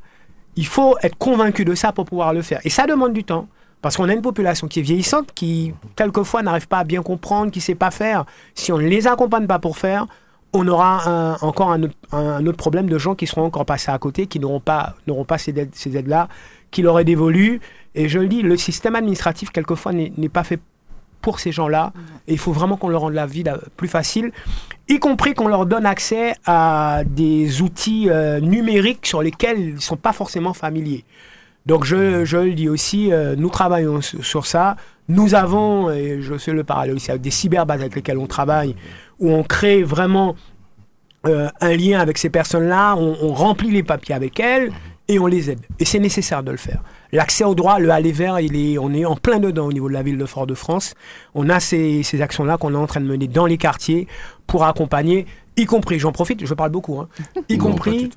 [0.55, 2.59] il faut être convaincu de ça pour pouvoir le faire.
[2.63, 3.47] Et ça demande du temps.
[3.81, 7.49] Parce qu'on a une population qui est vieillissante, qui quelquefois n'arrive pas à bien comprendre,
[7.49, 8.25] qui ne sait pas faire.
[8.53, 10.05] Si on ne les accompagne pas pour faire,
[10.51, 14.39] on aura encore un autre, problème de gens qui seront encore passés à côté, qui
[14.39, 14.95] n'auront pas,
[15.37, 16.27] ces aides- ces aides-là,
[16.71, 17.61] qui leur est dévolu.
[17.95, 20.59] Et je le dis, le système administratif, quelquefois, n'est pas fait
[21.21, 21.93] pour ces gens-là.
[22.27, 23.43] Et il faut vraiment qu'on leur rende la vie
[23.77, 24.31] plus facile,
[24.87, 29.79] y compris qu'on leur donne accès à des outils euh, numériques sur lesquels ils ne
[29.79, 31.05] sont pas forcément familiers.
[31.65, 34.75] Donc je, je le dis aussi, euh, nous travaillons sur, ça.
[35.07, 38.75] Nous avons, et je fais le parallèle aussi avec des cyberbases avec lesquelles on travaille,
[39.19, 40.35] où on crée vraiment
[41.27, 44.71] euh, un lien avec ces personnes-là, on, on remplit les papiers avec elles
[45.07, 45.59] et on les aide.
[45.79, 46.81] Et c'est nécessaire de le faire.
[47.11, 49.87] L'accès au droit, le aller vert, il est, on est en plein dedans au niveau
[49.89, 50.93] de la ville de Fort-de-France.
[51.33, 54.07] On a ces, ces actions-là qu'on est en train de mener dans les quartiers
[54.45, 55.25] pour accompagner,
[55.57, 57.07] y compris, j'en profite, je parle beaucoup, hein,
[57.49, 58.09] y Non, compris.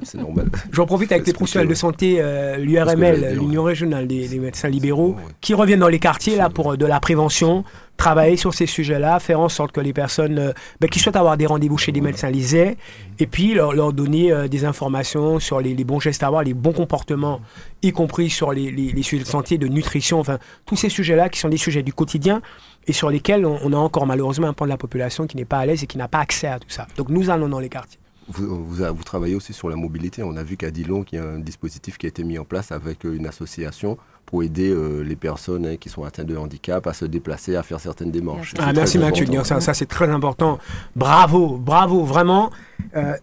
[0.72, 5.16] J'en profite avec les professionnels de santé, euh, l'URML, l'Union régionale des, des médecins libéraux,
[5.16, 5.22] Ouais.
[5.40, 7.64] qui reviennent dans les quartiers là pour euh, de la prévention,
[7.97, 11.36] travailler sur ces sujets-là, faire en sorte que les personnes euh, ben, qui souhaitent avoir
[11.36, 12.76] des rendez-vous chez des médecins les aient,
[13.20, 16.43] et puis leur, leur donner euh, des informations sur les, les bons gestes à avoir,
[16.43, 17.40] les bons comportements,
[17.82, 21.28] y compris sur les, les- les sujets de santé, de nutrition, enfin tous ces sujets-là
[21.28, 22.43] qui sont des sujets du quotidien
[22.88, 25.45] et sur lesquels on, on a encore malheureusement un pan de la population qui n'est
[25.45, 26.88] pas à l'aise et qui n'a pas accès à tout ça.
[26.97, 28.01] Donc nous allons dans les quartiers.
[28.28, 30.22] Vous, vous travaillez aussi sur la mobilité.
[30.22, 32.45] On a vu qu'à Dillon, qu'il y a un dispositif qui a été mis en
[32.45, 33.99] place avec euh, une association
[34.32, 37.62] pour aider euh, les personnes hein, qui sont atteintes de handicap à se déplacer, à
[37.62, 38.54] faire certaines démarches.
[38.58, 40.58] Ah, merci Mathieu ça, ça c'est très important.
[40.96, 42.50] Bravo, bravo, vraiment.
[42.96, 43.14] Euh,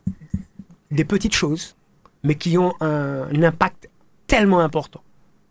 [0.91, 1.75] des petites choses,
[2.23, 3.89] mais qui ont un, un impact
[4.27, 5.01] tellement important,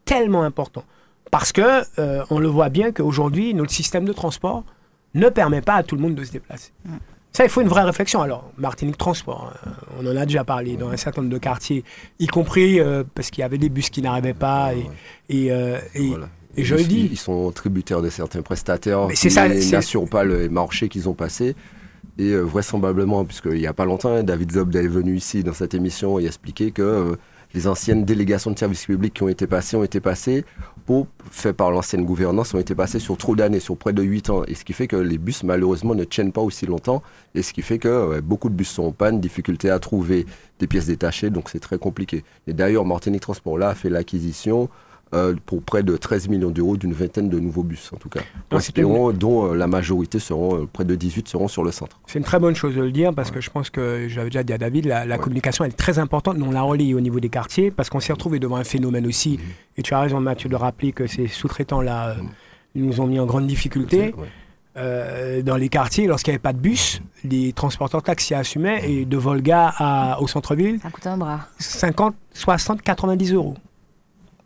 [0.05, 0.85] tellement important.
[1.33, 4.63] Parce que euh, on le voit bien qu'aujourd'hui, notre système de transport
[5.15, 6.71] ne permet pas à tout le monde de se déplacer.
[7.33, 8.21] Ça, il faut une vraie réflexion.
[8.23, 9.71] Alors, Martinique Transport, hein,
[10.01, 11.85] on en a déjà parlé dans un certain nombre de quartiers,
[12.19, 14.73] y compris euh, parce qu'il y avait des bus qui n'arrivaient pas.
[14.75, 14.87] Et,
[15.29, 16.29] et, euh, et- Voilà.
[16.57, 17.09] et je le dis.
[17.13, 21.15] Ils sont tributaires de certains prestataires Mais c'est qui n'assurent pas le marché qu'ils ont
[21.15, 21.55] passé.
[22.19, 25.75] Et euh, vraisemblablement, puisqu'il n'y a pas longtemps, David Zob est venu ici dans cette
[25.75, 27.17] émission et expliquer que
[27.55, 30.45] les anciennes délégations de services publics qui ont été passées ont été passées,
[30.87, 34.31] pour, fait par l'ancienne gouvernance, ont été passées sur trop d'années, sur près de 8
[34.31, 34.45] ans.
[34.47, 37.03] Et ce qui fait que les bus, malheureusement, ne tiennent pas aussi longtemps.
[37.35, 40.27] Et ce qui fait que beaucoup de bus sont en panne, difficulté à trouver
[40.59, 42.25] des pièces détachées, donc c'est très compliqué.
[42.47, 44.69] Et d'ailleurs, Martinique Transport là a fait l'acquisition
[45.15, 48.21] euh, pour près de 13 millions d'euros d'une vingtaine de nouveaux bus, en tout cas.
[48.77, 51.99] Une- dont euh, la majorité seront, euh, près de 18 seront sur le centre.
[52.07, 54.43] C'est une très bonne chose de le dire parce que je pense que j'avais déjà
[54.43, 55.21] dit à David, la, la Ouais.
[55.23, 56.37] communication elle est très importante.
[56.39, 59.07] Nous, on la relie au niveau des quartiers parce qu'on s'est retrouvé devant un phénomène
[59.07, 59.39] aussi.
[59.77, 62.29] Et tu as raison, Mathieu, de rappeler que ces sous-traitants là euh, Mhm.
[62.87, 64.15] nous ont mis en grande difficulté.
[64.77, 69.05] Euh, dans les quartiers, lorsqu'il n'y avait pas de bus, les transporteurs taxis assumaient et
[69.07, 73.55] de Volga à, au centre-ville, Ça coûte un bras 50, 60, 90 euros.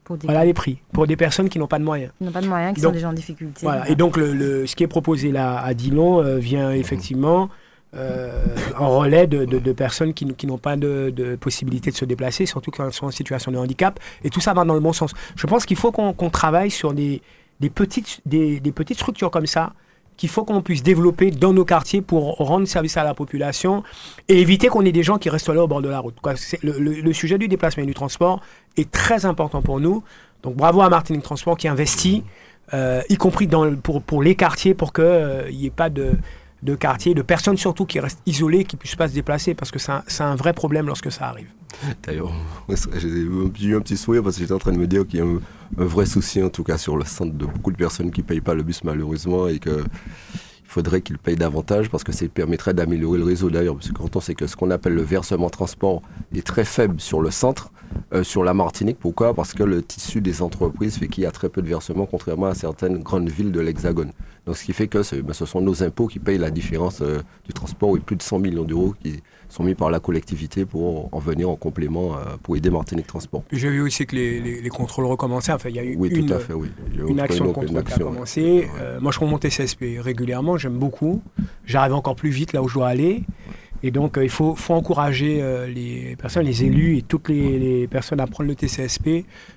[0.05, 2.13] Pour des Voilà les prix pour des personnes qui n'ont pas de moyens.
[2.19, 3.61] qui n'ont pas de moyens, qui Donc, sont déjà en difficulté.
[3.63, 3.89] Voilà.
[3.89, 7.49] Et donc, le, le- ce qui est proposé là à Dillon euh, vient effectivement
[7.95, 8.31] euh,
[8.79, 12.05] en relais de, de- de personnes qui, qui n'ont pas de, de possibilité de se
[12.07, 14.01] déplacer, surtout quand elles sont en situation de handicap.
[14.25, 15.13] Et tout ça va dans le bon sens.
[15.37, 17.21] Je pense qu'il faut qu'on qu'on travaille sur des,
[17.61, 19.73] des petites, des, des petites structures comme ça
[20.17, 23.83] qu'il faut qu'on puisse développer dans nos quartiers pour rendre service à la population
[24.29, 26.17] et éviter qu'on ait des gens qui restent là au bord de la route.
[26.63, 28.41] Le, sujet du déplacement et du transport
[28.77, 30.03] est très important pour nous.
[30.43, 32.25] Donc bravo à Martinique Transport qui investit,
[32.75, 33.49] euh, y compris
[34.07, 36.13] pour, les quartiers, pour qu'il n'y ait pas de,
[36.63, 39.71] de quartiers, de personnes surtout qui restent isolées, qui ne puissent pas se déplacer, parce
[39.71, 41.49] que c'est un, un vrai problème lorsque ça arrive.
[42.03, 42.33] D'ailleurs,
[42.69, 45.23] j'ai eu un petit sourire parce que j'étais en train de me dire qu'il y
[45.23, 45.41] a un,
[45.79, 48.27] un vrai souci, en tout cas, sur le centre de beaucoup de personnes qui ne
[48.27, 49.85] payent pas le bus, malheureusement, et que.
[50.65, 53.75] Faudrait qu'ils payent davantage parce que ça permettrait d'améliorer le réseau d'ailleurs.
[53.75, 56.01] Parce que quand on sait que ce qu'on appelle le versement transport
[56.35, 57.71] est très faible sur le centre,
[58.15, 58.99] euh, sur la Martinique.
[58.99, 59.35] Pourquoi?
[59.35, 62.47] Parce que le tissu des entreprises fait qu'il y a très peu de versements, contrairement
[62.47, 64.13] à certaines grandes villes de l'Hexagone.
[64.47, 67.21] Donc ce qui fait que ben, ce sont nos impôts qui payent la différence euh,
[67.45, 71.09] du transport et plus de 100 millions d'euros qui sont mis par la collectivité pour
[71.15, 73.45] en venir en complément euh, pour aider Martinique Transport.
[73.53, 75.53] J'ai vu aussi que les, les, contrôles recommençaient.
[75.53, 76.69] Enfin, il y a eu oui, une, tout à fait, oui.
[77.07, 78.69] une action de contrôle qui a commencé.
[79.01, 81.23] moi, je remonte CSP régulièrement, j'aime beaucoup.
[81.65, 83.23] J'arrive encore plus vite là où je dois aller.
[83.83, 87.89] Et donc, euh, il faut, faut encourager euh, les personnes, les élus et toutes les,
[87.91, 89.07] personnes à prendre le TCSP.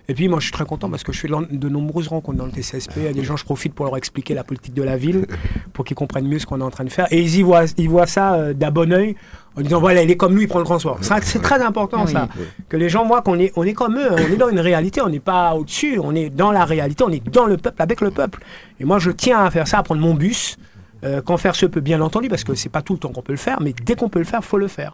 [0.07, 2.45] Et puis, moi, je suis très content parce que je fais de nombreuses rencontres dans
[2.45, 2.93] le TCSP.
[2.97, 5.25] Il y a des gens, je profite pour leur expliquer la politique de la ville,
[5.73, 7.07] pour qu'ils comprennent mieux ce qu'on est en train de faire.
[7.11, 9.15] Et ils y voient, ils voient ça euh, d'un bon oeil
[9.57, 10.97] en disant voilà, il est comme nous, il prend le transport.
[11.01, 12.27] C'est très important ça,
[12.67, 15.01] que les gens voient qu'on est, on est comme eux, on est dans une réalité,
[15.01, 18.01] on n'est pas au-dessus, on est dans la réalité, on est dans le peuple, avec
[18.01, 18.41] le peuple.
[18.79, 20.57] Et moi, je tiens à faire ça, à prendre mon bus.
[21.03, 23.21] Euh, quand faire se peut, bien entendu, parce que c'est pas tout le temps qu'on
[23.21, 24.93] peut le faire, mais dès qu'on peut le faire, faut le faire.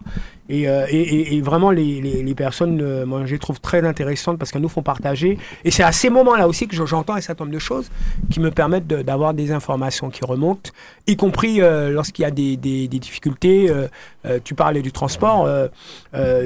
[0.50, 0.86] Et, euh,
[1.42, 5.38] vraiment, les, personnes, euh, moi, je les trouve très intéressantes parce qu'elles nous font partager.
[5.64, 7.90] Et c'est à ces moments-là aussi que j'entends un certain nombre de choses
[8.30, 10.72] qui me permettent d'avoir des informations qui remontent,
[11.08, 13.72] y compris lorsqu'il y a des difficultés.
[14.44, 15.48] Tu parlais du transport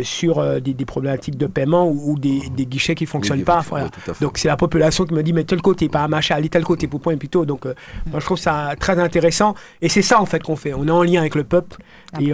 [0.04, 3.64] sur des, des, problématiques de paiement ou, des, guichets qui fonctionnent pas.
[4.22, 6.64] Donc c'est la population qui me dit mais tel côté, pas un machin, allez tel
[6.64, 7.46] côté pour point plutôt.
[7.46, 10.74] Donc moi je trouve ça très intéressant et c'est ça, en fait, qu'on fait.
[10.74, 11.78] On est en lien avec le peuple.
[12.20, 12.34] et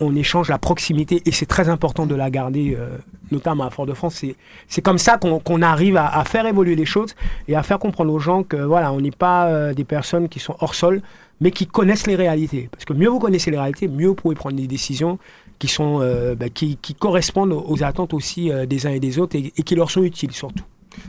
[0.00, 1.22] On, échange la proximité.
[1.26, 2.98] Et c'est très important de la garder, euh,
[3.30, 4.24] notamment à Fort-de-France.
[4.68, 7.14] C'est comme ça qu'on arrive à, faire évoluer les choses
[7.48, 10.38] et à faire comprendre aux gens que, voilà, on n'est pas euh, des personnes qui
[10.38, 11.02] sont hors sol,
[11.42, 12.70] mais qui connaissent les réalités.
[12.72, 15.18] Parce que mieux vous connaissez les réalités, mieux vous pouvez prendre des décisions
[15.58, 19.62] qui, sont, euh, bah, qui, correspondent aux attentes aussi des uns et des autres et
[19.62, 20.64] qui leur sont utiles surtout.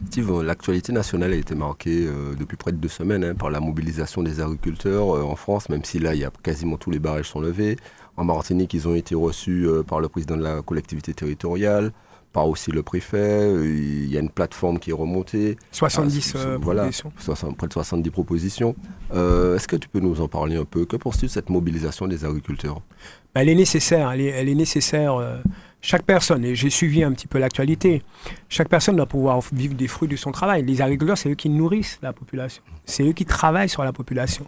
[0.07, 3.59] Steve, l'actualité nationale a été marquée euh, depuis près de deux semaines hein, par la
[3.59, 6.99] mobilisation des agriculteurs euh, en France, même si là, il y a quasiment tous les
[6.99, 7.77] barrages sont levés.
[8.15, 11.91] En Martinique, ils ont été reçus euh, par le président de la collectivité territoriale,
[12.34, 13.49] par aussi le préfet.
[13.63, 15.57] Il y a une plateforme qui est remontée.
[15.71, 17.13] 70 ah, propositions.
[17.57, 18.75] près de 70 propositions.
[19.11, 20.86] Est-ce que tu peux nous en parler un peu?
[20.86, 22.81] Que penses-tu de cette mobilisation des agriculteurs?
[23.34, 24.11] Elle est nécessaire.
[24.11, 25.41] Elle est, elle est nécessaire
[25.84, 28.01] chaque personne, et j'ai suivi un petit peu l'actualité,
[28.47, 30.63] chaque personne doit pouvoir vivre des fruits de son travail.
[30.63, 32.63] Les agriculteurs, c'est eux qui nourrissent la population.
[32.86, 34.45] C'est eux qui travaillent sur la population.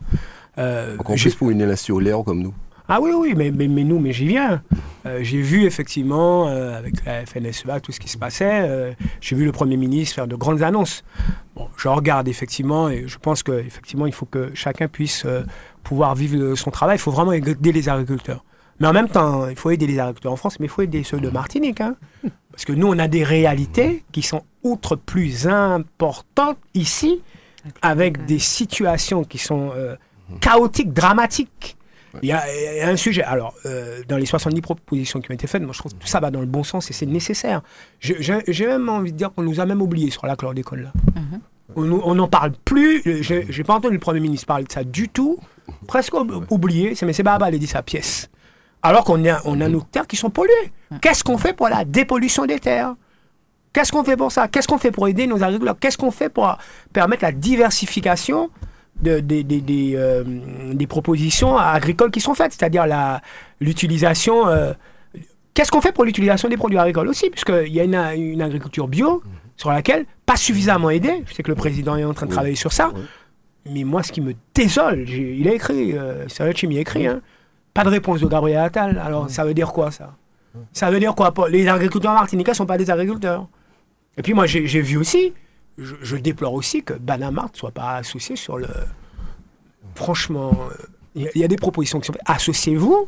[0.57, 2.53] Euh, Encore plus pour une nation comme nous.
[2.87, 4.61] Ah oui, oui, mais, mais, nous, mais j'y viens.
[5.05, 8.69] Euh, j'ai vu effectivement, euh, avec la FNSEA, tout ce qui se passait.
[8.69, 11.03] Euh, j'ai vu le Premier ministre faire de grandes annonces.
[11.55, 15.25] Bon, je regarde effectivement, et je pense qu'effectivement, il faut que chacun puisse
[15.83, 16.97] pouvoir vivre son travail.
[16.97, 18.43] Il faut vraiment aider les agriculteurs.
[18.79, 21.03] Mais en même temps, il faut aider les agriculteurs en France, mais il faut aider
[21.03, 21.81] ceux de Martinique.
[21.81, 21.95] Hein.
[22.51, 27.21] Parce que nous, on a des réalités qui sont outre plus importantes ici,
[27.81, 29.71] avec des situations qui sont
[30.39, 31.77] chaotiques, dramatiques.
[32.21, 32.43] Il y, a,
[32.87, 33.23] un sujet.
[33.23, 36.07] Alors, euh, dans les 70 propositions qui ont été faites, moi, je trouve que tout
[36.07, 37.61] ça va dans le bon sens et c'est nécessaire.
[37.99, 40.93] J'ai même envie de dire qu'on nous a même oubliés sur la chlordécone là.
[41.15, 41.41] Mhm.
[41.75, 43.01] On n'en parle plus.
[43.23, 45.39] J'ai pas entendu le Premier ministre parler de ça du tout.
[45.87, 46.13] Presque
[46.49, 46.93] oublié.
[47.03, 48.29] Mais c'est Baba qui dit sa pièce.
[48.83, 50.71] Alors qu'on a, on a nos terres qui sont polluées.
[51.01, 52.95] Qu'est-ce qu'on fait pour la dépollution des terres?
[53.73, 54.47] Qu'est-ce qu'on fait pour ça?
[54.47, 55.77] Qu'est-ce qu'on fait pour aider nos agriculteurs?
[55.79, 56.57] Qu'est-ce qu'on fait pour
[56.93, 58.49] permettre la diversification
[59.01, 59.21] de,
[59.97, 60.23] euh,
[60.73, 62.85] des propositions agricoles qui sont faites C'est-à-dire
[63.59, 64.47] l'utilisation...
[64.47, 64.73] Euh,
[65.53, 67.83] qu'est-ce qu'on fait pour l'utilisation des produits agricoles aussi Puisqu'il y a
[68.13, 69.21] une, agriculture bio
[69.57, 72.55] sur laquelle, pas suffisamment aidée, je sais que le président est en train de travailler
[72.55, 72.91] sur ça,
[73.69, 77.21] mais moi, ce qui me désole, il a écrit, euh, c'est Chimie a écrit, hein,
[77.73, 79.01] pas de réponse de Gabriel Attal.
[79.03, 80.13] Alors, ça veut dire quoi, ça?
[80.71, 81.33] Ça veut dire quoi?
[81.49, 83.47] Les agriculteurs martiniquais ne sont pas des agriculteurs.
[84.17, 85.33] Et puis, moi, j'ai vu aussi,
[85.77, 88.67] je, déplore aussi que Banamart ne soit pas associé sur le.
[89.95, 90.51] Franchement,
[91.15, 93.07] il y, a des propositions qui sont Associez-vous.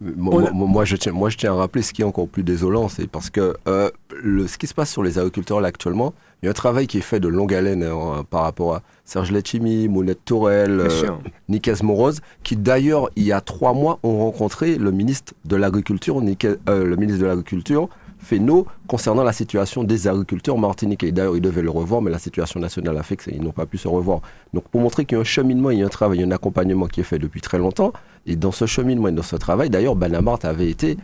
[0.00, 3.06] Moi, je tiens, moi, je tiens à rappeler ce qui est encore plus désolant, c'est
[3.06, 3.90] parce que euh,
[4.22, 6.86] le, ce qui se passe sur les agriculteurs là actuellement, il y a un travail
[6.86, 11.74] qui est fait de longue haleine hein, par rapport à Serge Letchimi, Mounette Tourelle, euh,
[11.82, 16.84] Moroz, qui d'ailleurs, il y a trois mois, ont rencontré le ministre de l'Agriculture, euh,
[16.84, 17.90] le ministre de l'Agriculture,
[18.22, 21.10] Fesneau, concernant la situation des agriculteurs martiniquais.
[21.12, 23.78] D'ailleurs, ils devaient le revoir, mais la situation nationale a fait qu'ils n'ont pas pu
[23.78, 24.20] se revoir.
[24.54, 26.24] Donc, pour montrer qu'il y a un cheminement, il y a un travail, il y
[26.24, 27.92] a un accompagnement qui est fait depuis très longtemps,
[28.26, 30.96] et dans ce cheminement et dans ce travail, d'ailleurs, Banamart avait été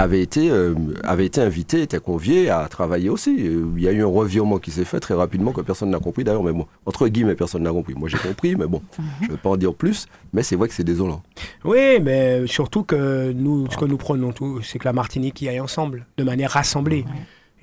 [0.00, 0.74] avait été, euh,
[1.04, 3.36] avait été invité, était convié à travailler aussi.
[3.40, 5.98] Euh, il y a eu un revirement qui s'est fait très rapidement que personne n'a
[5.98, 7.94] compris d'ailleurs, mais bon, entre guillemets, personne n'a compris.
[7.94, 8.82] Moi j'ai compris, mais bon,
[9.20, 11.22] je ne vais pas en dire plus, mais c'est vrai que c'est désolant.
[11.64, 15.48] Oui, mais surtout que nous, ce que nous prenons tout, c'est que la Martinique y
[15.48, 17.04] aille ensemble, de manière rassemblée.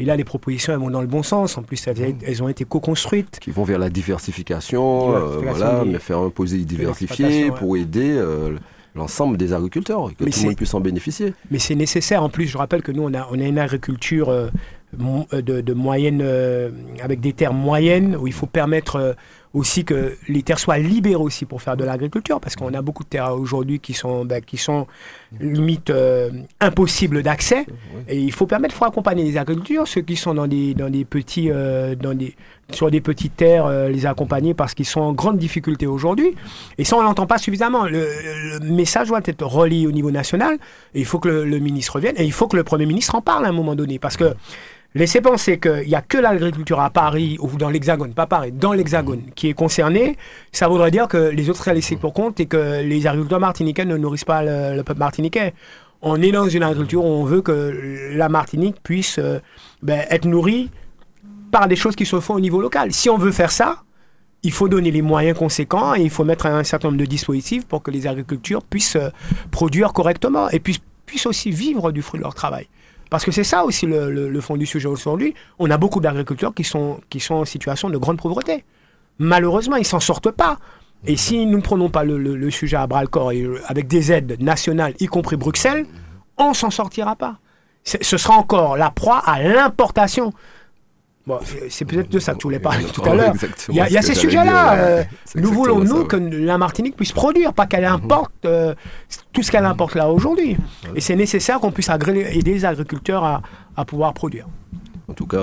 [0.01, 1.57] Et là, les propositions, elles vont dans le bon sens.
[1.57, 3.39] En plus, elles, elles ont été co-construites.
[3.39, 8.15] Qui vont vers la diversification, euh, voilà, mais faire un posé diversifié l'exploitation, pour aider
[8.15, 8.57] euh,
[8.99, 11.33] l'ensemble des agriculteurs, que Mais tout le monde puisse en bénéficier.
[11.49, 12.21] Mais c'est nécessaire.
[12.21, 14.49] En plus, je rappelle que nous, on a, on a une agriculture euh,
[15.33, 16.69] euh, de, de moyenne, euh,
[17.01, 19.15] avec des terres moyennes, où il faut permettre
[19.53, 23.03] aussi que les terres soient libérées aussi pour faire de l'agriculture, parce qu'on a beaucoup
[23.03, 24.85] de terres aujourd'hui qui sont, ben, qui sont
[25.39, 26.29] limite euh,
[26.59, 27.65] impossibles d'accès.
[28.07, 30.89] Et il faut permettre, il faut accompagner les agricultures, ceux qui sont dans des, dans
[30.89, 32.35] des petits, euh, dans des,
[32.71, 36.35] sur des petites terres, euh, les accompagner parce qu'ils sont en grande difficulté aujourd'hui.
[36.77, 37.85] Et ça, on l'entend pas suffisamment.
[37.85, 38.07] Le,
[38.59, 40.59] le message doit être relayé au niveau national.
[40.93, 42.15] Et il faut que le, le ministre revienne.
[42.17, 43.97] Et il faut que le Premier ministre en parle à un moment donné.
[43.97, 44.35] Parce que
[44.95, 48.73] laissez penser qu'il n'y a que l'agriculture à Paris ou dans l'Hexagone, pas Paris, dans
[48.73, 50.17] l'Hexagone qui est concernée.
[50.51, 53.85] Ça voudrait dire que les autres seraient laissés pour compte et que les agriculteurs martiniquais
[53.85, 55.53] ne nourrissent pas le, le peuple martiniquais.
[56.01, 59.39] On est dans une agriculture où on veut que la Martinique puisse euh,
[59.81, 60.69] ben, être nourrie
[61.51, 62.93] par des choses qui se font au niveau local.
[62.93, 63.83] Si on veut faire ça,
[64.43, 67.65] il faut donner les moyens conséquents et il faut mettre un certain nombre de dispositifs
[67.65, 69.09] pour que les agricultures puissent euh,
[69.51, 70.79] produire correctement et puissent
[71.25, 72.67] aussi vivre du fruit de leur travail.
[73.09, 75.33] Parce que c'est ça aussi le, fond du sujet aujourd'hui.
[75.57, 76.99] On a beaucoup d'agriculteurs qui sont,
[77.29, 78.63] en situation de grande pauvreté.
[79.17, 80.57] Malheureusement, ils s'en sortent pas.
[81.05, 84.11] Et si nous ne prenons pas le, sujet à bras le corps euh, avec des
[84.11, 85.85] aides nationales, y compris Bruxelles,
[86.37, 87.37] on s'en sortira pas.
[87.83, 90.33] Ce sera encore la proie à l'importation.
[91.29, 91.37] Bon,
[91.69, 93.33] c'est- peut-être de ça que tu voulais parler tout à l'heure.
[93.69, 94.73] Il y a, y a ces sujets-là.
[94.73, 95.03] euh,
[95.35, 96.07] nous exactement voulons, ça, nous, ouais.
[96.07, 98.73] que la Martinique puisse produire, pas qu'elle importe euh,
[99.31, 100.57] tout ce qu'elle importe là aujourd'hui.
[100.95, 103.41] Et c'est nécessaire qu'on puisse aider les agriculteurs à,
[103.77, 104.47] à pouvoir produire.
[105.07, 105.39] En tout cas,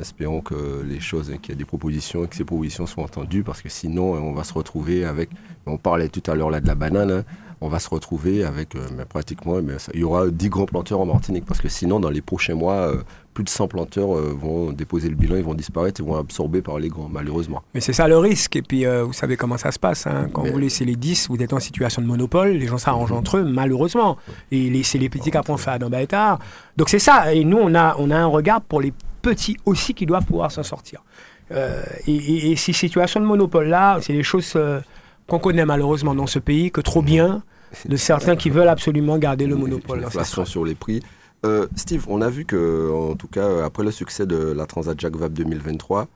[0.00, 3.04] espérons que les choses, hein, qu'il y ait des propositions et que ces propositions soient
[3.04, 5.30] entendues, parce que sinon, euh, on va se retrouver avec.
[5.66, 7.10] On parlait tout à l'heure là de la banane.
[7.10, 7.22] hein,
[7.64, 10.66] on va se retrouver avec euh, mais pratiquement, mais ça- il y aura 10 grands
[10.66, 13.02] planteurs en Martinique, parce que sinon, dans les prochains mois, euh,
[13.32, 16.62] plus de 100 planteurs euh, vont déposer le bilan, ils vont disparaître, ils vont absorber
[16.62, 17.62] par les grands, malheureusement.
[17.74, 18.54] Mais c'est ça le risque.
[18.56, 20.06] Et puis, vous savez comment ça se passe.
[20.06, 20.28] hein.
[20.32, 22.50] Quand Mais- vous laissez les 10, vous êtes en situation de monopole.
[22.50, 24.18] Les gens s'arrangent entre eux, malheureusement.
[24.52, 26.38] Et c'est les petits qui apprennent faire dans Baïtar.
[26.76, 27.34] Donc, c'est ça.
[27.34, 28.92] Et nous, on a, on a un regard pour les
[29.22, 31.02] petits aussi qui doivent pouvoir s'en sortir.
[31.50, 34.80] Euh, et, et- et ces situations de monopole-là, c'est des choses euh,
[35.26, 37.42] qu'on connaît malheureusement dans ce pays, que trop bien,
[37.88, 40.00] de certains qui veulent absolument garder le monopole.
[40.00, 41.00] L'inflation sur les prix.
[41.44, 44.98] Euh, Steve, on a vu que, en tout cas, après le succès de la Transat
[44.98, 46.08] Jacques Vabre 2023,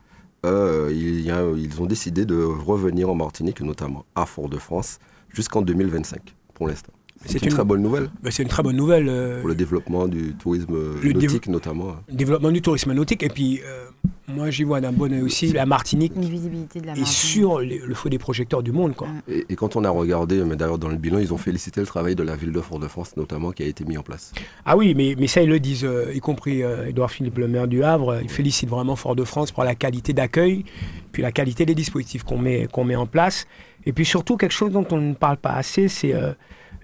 [0.45, 4.97] euh, il y a- ils ont décidé de revenir en Martinique, notamment à Fort-de-France,
[5.29, 6.93] jusqu'en 2025, pour l'instant.
[7.25, 9.07] C'est une, une- très bonne nouvelle Ben, c'est une très bonne nouvelle.
[9.09, 11.89] euh, pour le développement du tourisme Le nautique, notamment.
[11.89, 12.01] hein.
[12.11, 13.23] développement du tourisme nautique.
[13.23, 13.85] Et puis, euh,
[14.27, 17.11] moi, j'y vois d'un bon œil aussi la Martinique Une visibilité de la Martinique.
[17.11, 18.95] sur les- le feu des projecteurs du monde.
[18.95, 19.09] Quoi.
[19.27, 21.87] Et, et quand on a regardé, mais d'ailleurs dans le bilan, ils ont félicité le
[21.87, 24.31] travail de la ville de Fort-de-France, notamment, qui a été mis en place.
[24.65, 27.47] Ah oui, mais, mais ça, ils le disent, euh, y compris euh, Édouard Philippe, le
[27.49, 28.09] maire du Havre.
[28.13, 30.63] euh, Il félicite vraiment Fort-de-France pour la qualité d'accueil,
[31.11, 33.45] puis la qualité des dispositifs qu'on met, qu'on met en place.
[33.85, 36.31] Et puis surtout, quelque chose dont on ne parle pas assez, c'est euh,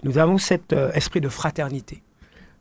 [0.06, 2.00] nous avons cet euh, esprit de fraternité.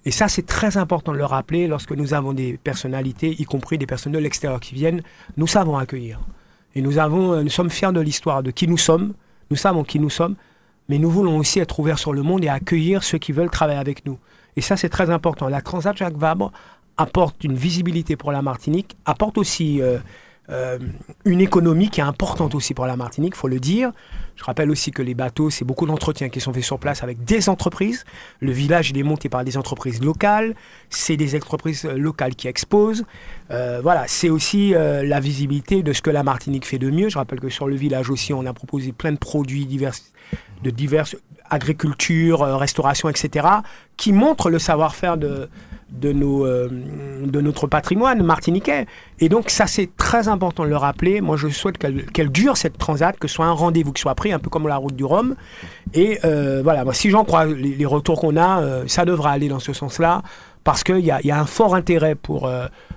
[0.04, 3.78] Et ça, c'est très important de le rappeler lorsque nous avons des personnalités, y compris
[3.78, 5.04] des personnes de l'extérieur qui viennent,
[5.38, 6.20] nous savons accueillir.
[6.74, 9.14] Et nous, avons, euh, nous sommes fiers de l'histoire, de qui nous sommes,
[9.52, 10.36] nous savons qui nous sommes,
[10.90, 13.80] mais nous voulons aussi être ouverts sur le monde et accueillir ceux qui veulent travailler
[13.80, 14.18] avec nous.
[14.56, 15.48] Et ça, c'est très important.
[15.48, 16.52] La Transat Jacques Vabre
[16.98, 20.00] apporte une visibilité pour la Martinique, apporte aussi euh,
[20.50, 20.78] euh,
[21.26, 23.92] une économie qui est importante aussi pour la Martinique, faut le dire.
[24.36, 27.24] Je rappelle aussi que les bateaux, c'est beaucoup d'entretiens qui sont faits sur place avec
[27.24, 28.04] des entreprises.
[28.40, 30.56] Le village, il est monté par des entreprises locales.
[30.90, 33.06] C'est des entreprises euh, locales qui exposent.
[33.52, 37.10] Euh, voilà, c'est aussi euh, la visibilité de ce que la Martinique fait de mieux.
[37.10, 39.94] Je rappelle que sur le village aussi, on a proposé plein de produits divers,
[40.64, 41.16] de diverses
[41.50, 43.48] agriculture, euh, restauration, etc.,
[43.98, 45.50] qui montrent le savoir-faire de,
[45.90, 46.68] de, nos, euh,
[47.24, 48.86] de notre patrimoine martiniquais.
[49.20, 51.22] Et donc ça, c'est très important de le rappeler.
[51.22, 54.32] Moi, je souhaite qu'elle dure, cette transat, que ce soit un rendez-vous qui soit pris,
[54.32, 55.36] un peu comme la route du Rhum.
[55.94, 59.60] Et euh, voilà, si j'en crois les, retours qu'on a, euh, ça devra aller dans
[59.60, 60.24] ce sens-là,
[60.64, 62.50] parce qu'il y a, y a un fort intérêt pour,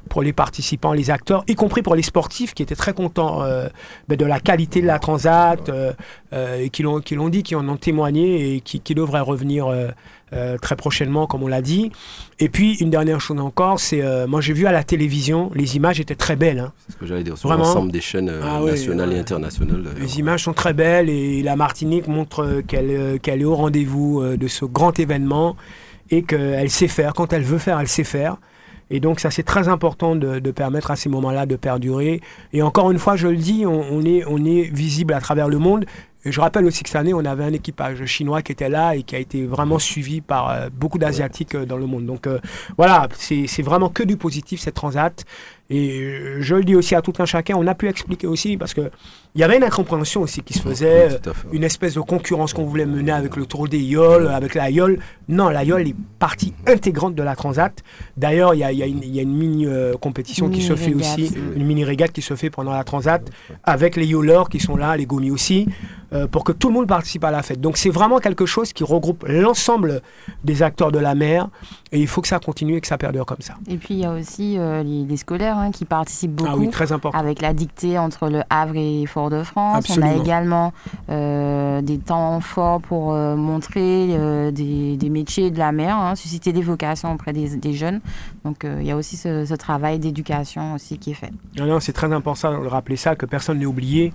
[0.08, 3.68] pour les participants, les acteurs, y compris pour les sportifs qui étaient très contents euh,
[4.08, 5.92] ben, de la qualité de la transat, euh,
[6.32, 9.20] euh, et qui l'ont qui l'ont dit, qui en ont témoigné et qui, qui devraient
[9.20, 9.72] revenir
[10.60, 11.90] très prochainement, comme on l'a dit.
[12.38, 16.00] Et puis, une dernière chose encore, c'est, moi j'ai vu à la télévision, les images
[16.00, 16.58] étaient très belles.
[16.58, 16.72] hein.
[16.86, 19.16] C'est ce que j'allais dire sur l'ensemble des chaînes Ah nationales ouais.
[19.16, 19.84] et internationales.
[19.98, 24.48] Les images sont très belles et la Martinique montre qu'elle qu'elle est au rendez-vous de
[24.48, 25.56] ce grand événement
[26.10, 27.14] et qu'elle sait faire.
[27.14, 28.36] Quand elle veut faire, elle sait faire.
[28.90, 32.20] Et donc ça c'est très important de, de permettre à ces moments-là de perdurer.
[32.52, 35.48] Et encore une fois, je le dis, on, on est, on est visible à travers
[35.48, 35.84] le monde.
[36.24, 38.96] Et je rappelle aussi que cette année, on avait un équipage chinois qui était là
[38.96, 42.06] et qui a été vraiment suivi par euh, beaucoup d'Asiatiques euh, dans le monde.
[42.06, 42.40] Donc euh,
[42.76, 45.24] voilà, c'est vraiment que du positif cette transat.
[45.70, 48.56] Et euh, je le dis aussi à tout un chacun, on a pu expliquer aussi
[48.56, 48.90] parce que
[49.34, 52.64] il y avait une incompréhension aussi qui se faisait, Oui, une espèce de concurrence qu'on
[52.64, 54.98] voulait mener avec le Tour des Yoles, avec la Yole.
[55.28, 57.84] Non, la Yole est partie intégrante de la Transat.
[58.16, 60.46] D'ailleurs, il y a, il y a une, il y a une mini euh, compétition
[60.46, 61.18] Une qui se fait mini-régate.
[61.18, 63.22] aussi, une mini régate qui se fait pendant la Transat
[63.64, 65.68] avec les Yoleurs qui sont là, les Gomis aussi,
[66.14, 67.60] euh, pour que tout le monde participe à la fête.
[67.60, 70.00] Donc c'est vraiment quelque chose qui regroupe l'ensemble
[70.42, 71.48] des acteurs de la mer
[71.92, 73.54] et il faut que ça continue et que ça perdure comme ça.
[73.68, 76.50] Et puis il y a aussi euh, les, les scolaires hein, qui participent beaucoup.
[76.52, 77.18] Ah oui, très important.
[77.18, 79.84] avec la dictée entre le Havre et Fort-de-France.
[79.96, 80.72] On a également
[81.10, 86.14] euh, des temps forts pour euh, montrer euh, des, des métiers de la mer, hein,
[86.14, 88.00] susciter des vocations auprès des, des jeunes.
[88.44, 91.32] Donc il y a aussi ce, ce travail d'éducation aussi qui est fait.
[91.58, 94.12] Non, non, c'est très important de rappeler ça, que personne n'est oublié.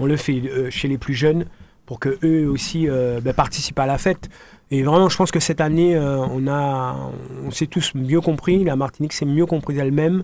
[0.00, 1.46] On le fait chez les plus jeunes
[1.86, 4.28] pour que eux aussi ben, participent à la fête.
[4.70, 6.96] Et vraiment, je pense que cette année, euh, on a,
[7.46, 8.64] on s'est tous mieux compris.
[8.64, 10.22] La Martinique s'est mieux comprise elle-même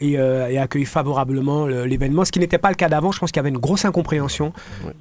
[0.00, 2.24] et, euh, et accueilli favorablement le- l'événement.
[2.24, 3.12] Ce qui n'était pas le cas d'avant.
[3.12, 4.52] Je pense qu'il y avait une grosse incompréhension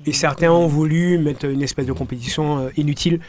[0.05, 3.19] et certains ont voulu mettre une espèce de compétition euh, inutile.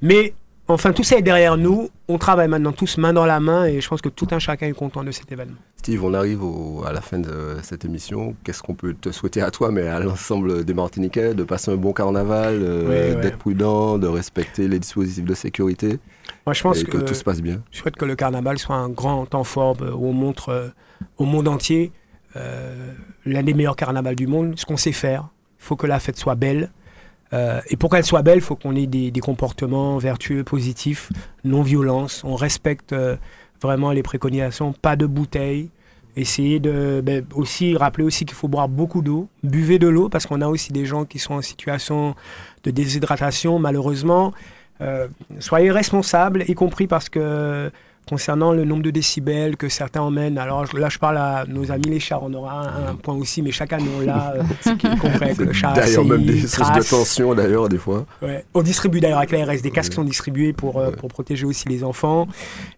[0.00, 0.32] Mais
[0.74, 1.88] enfin, tout ça est derrière nous.
[2.08, 4.66] On travaille maintenant tous main dans la main et je pense que tout un chacun
[4.66, 5.56] est content de cet événement.
[5.76, 8.34] Steve, on arrive au- à la fin de cette émission.
[8.44, 11.76] Qu'est-ce qu'on peut te souhaiter à toi, mais à l'ensemble des Martiniquais, de passer un
[11.76, 13.20] bon carnaval, euh, ouais.
[13.22, 15.98] d'être prudent, de respecter les dispositifs de sécurité,
[16.46, 17.60] Moi, je pense et que, que tout se passe bien.
[17.70, 20.68] Je souhaite que le carnaval soit un grand temps fort euh, où on montre euh,
[21.16, 21.92] au monde entier
[22.36, 22.92] euh,
[23.24, 25.28] l'un des meilleurs carnavals du monde, ce qu'on sait faire.
[25.58, 26.70] Il faut que la fête soit belle.
[27.32, 31.10] Euh, et pour qu'elle soit belle, il faut qu'on ait des, des comportements vertueux, positifs,
[31.44, 32.22] non-violence.
[32.24, 33.16] On respecte euh,
[33.60, 35.70] vraiment les préconisations, pas de bouteilles.
[36.16, 40.26] Essayer de ben, aussi rappeler aussi qu'il faut boire beaucoup d'eau, buvez de l'eau parce
[40.26, 42.16] qu'on a aussi des gens qui sont en situation
[42.64, 44.32] de déshydratation malheureusement.
[44.80, 45.06] Euh,
[45.38, 47.70] soyez responsables, y compris parce que
[48.10, 51.88] concernant le nombre de décibels que certains emmènent, alors là je parle à nos amis
[51.88, 54.42] les chars, on aura un, un point aussi, mais année on l'a, euh,
[55.00, 58.06] compris avec le char D'ailleurs, même des sources de tension, d'ailleurs, des fois.
[58.22, 58.44] Ouais.
[58.54, 61.68] On distribue d'ailleurs avec l'ARS des casques qui sont distribués pour, euh, pour protéger aussi
[61.68, 62.26] les enfants.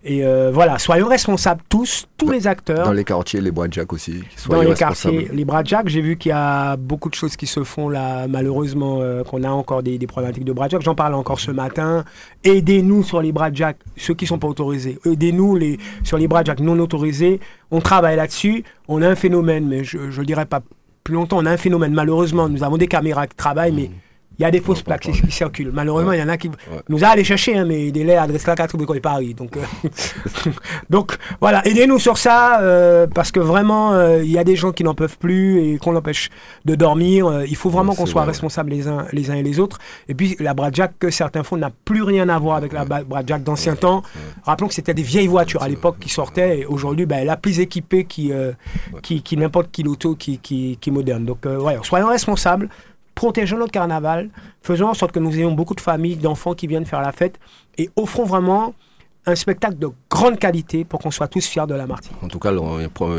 [0.04, 2.86] Et euh, voilà, soyons responsables tous, tous les acteurs.
[2.86, 4.22] Dans les quartiers, les bois de Jack aussi.
[4.36, 7.14] qui Dans les quartiers, les bras de Jack, j'ai vu qu'il y a beaucoup de
[7.14, 10.66] choses qui se font là, malheureusement, euh, qu'on a encore des, des problématiques de bras
[10.66, 10.82] de Jack.
[10.82, 12.04] J'en parle encore ce matin.
[12.44, 14.98] Aidez-nous sur les bras de Jack, ceux qui ne sont pas autorisés.
[15.22, 17.38] Aidez-nous les, sur les bras de non autorisés.
[17.70, 18.64] On travaille là-dessus.
[18.88, 20.62] On a un phénomène, mais je ne dirai pas
[21.04, 21.38] plus longtemps.
[21.38, 22.48] On a un phénomène, malheureusement.
[22.48, 23.90] Nous avons des caméras qui travaillent, mais
[24.38, 25.70] il y a des fausses plaques qui, qui circulent.
[25.72, 26.50] Malheureusement, il y en a qui
[26.88, 29.34] nous a allé chercher, hein, mais des lettres adresse là 4 de Paris.
[29.34, 29.60] Donc, euh,
[30.90, 34.72] donc voilà, aidez-nous sur ça, euh, parce que vraiment, euh, il y a des gens
[34.72, 36.30] qui n'en peuvent plus et qu'on l'empêche
[36.64, 37.26] de dormir.
[37.26, 38.32] Euh, il faut vraiment Ouais, qu'on soit vrai, ouais.
[38.32, 39.78] responsables les uns, les uns et les autres.
[40.08, 43.02] Et puis, la Bradjack que certains font n'a plus rien à voir avec la Bra-
[43.04, 44.02] Bradjack d'ancien temps.
[44.44, 47.36] Rappelons que c'était des vieilles voitures à l'époque qui sortaient, et aujourd'hui, ben, elle est
[47.36, 48.32] plus équipée qui,
[49.02, 51.24] qui, qui n'importe qui, qui, qui est moderne.
[51.24, 52.68] Donc, ouais, soyons responsables.
[53.14, 54.30] Protégeons notre carnaval,
[54.62, 57.38] faisons en sorte que nous ayons beaucoup de familles, d'enfants qui viennent faire la fête
[57.78, 58.74] et offrons vraiment
[59.24, 62.18] un spectacle de grande qualité pour qu'on soit tous fiers de la Martinique.
[62.22, 62.62] En tout cas, l'un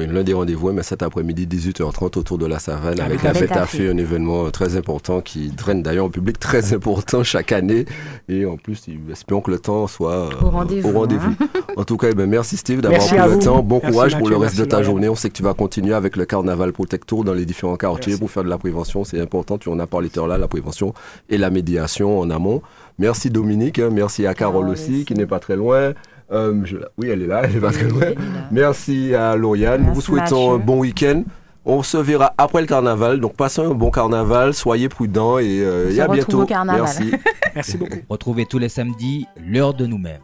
[0.06, 3.34] l'un des rendez-vous est mais cet après-midi, 18h30, autour de la savane, Avec avec la
[3.34, 7.54] fête à feu, un événement très important qui draine d'ailleurs un public très important chaque
[7.54, 7.86] année.
[8.28, 11.36] Et en plus, espérons que le temps soit euh, Au rendez-vous, rendez-vous.
[11.76, 13.40] En tout cas, eh ben, merci Steve d'avoir pris le vous.
[13.40, 13.64] temps.
[13.64, 15.10] Bon Merci courage pour le reste de ta journée.
[15.10, 18.12] On sait que tu vas continuer avec le Carnaval Protect Tour dans les différents quartiers
[18.12, 18.20] Merci.
[18.20, 19.04] pour faire de la prévention.
[19.04, 19.58] C'est important.
[19.58, 20.94] Tu en as parlé tout à l'heure, la prévention
[21.30, 22.62] et la médiation en amont.
[23.00, 23.80] Merci Dominique.
[23.80, 23.90] hein.
[23.92, 25.06] Merci à Carole Carole aussi, aussi.
[25.06, 25.94] qui n'est pas très loin.
[26.32, 27.42] Euh, je- Oui, elle est là.
[27.44, 28.08] Elle est pas très loin.
[28.52, 29.84] Merci à Lauriane.
[29.86, 31.24] Nous vous souhaitons un bon week-end.
[31.66, 33.20] On se verra après le carnaval.
[33.20, 34.54] Donc passez un bon carnaval.
[34.54, 36.42] Soyez prudents et, euh, et à bientôt.
[36.42, 36.82] au carnaval.
[36.84, 37.12] Merci.
[37.56, 38.00] Merci beaucoup.
[38.10, 40.22] Retrouvez tous les samedis l'heure de nous-mêmes.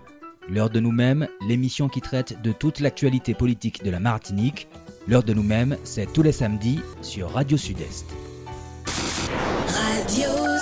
[0.51, 4.67] L'heure de nous-mêmes, l'émission qui traite de toute l'actualité politique de la Martinique.
[5.07, 8.05] L'heure de nous-mêmes, c'est tous les samedis sur Radio Sud-Est.
[8.87, 10.58] Radio Sud.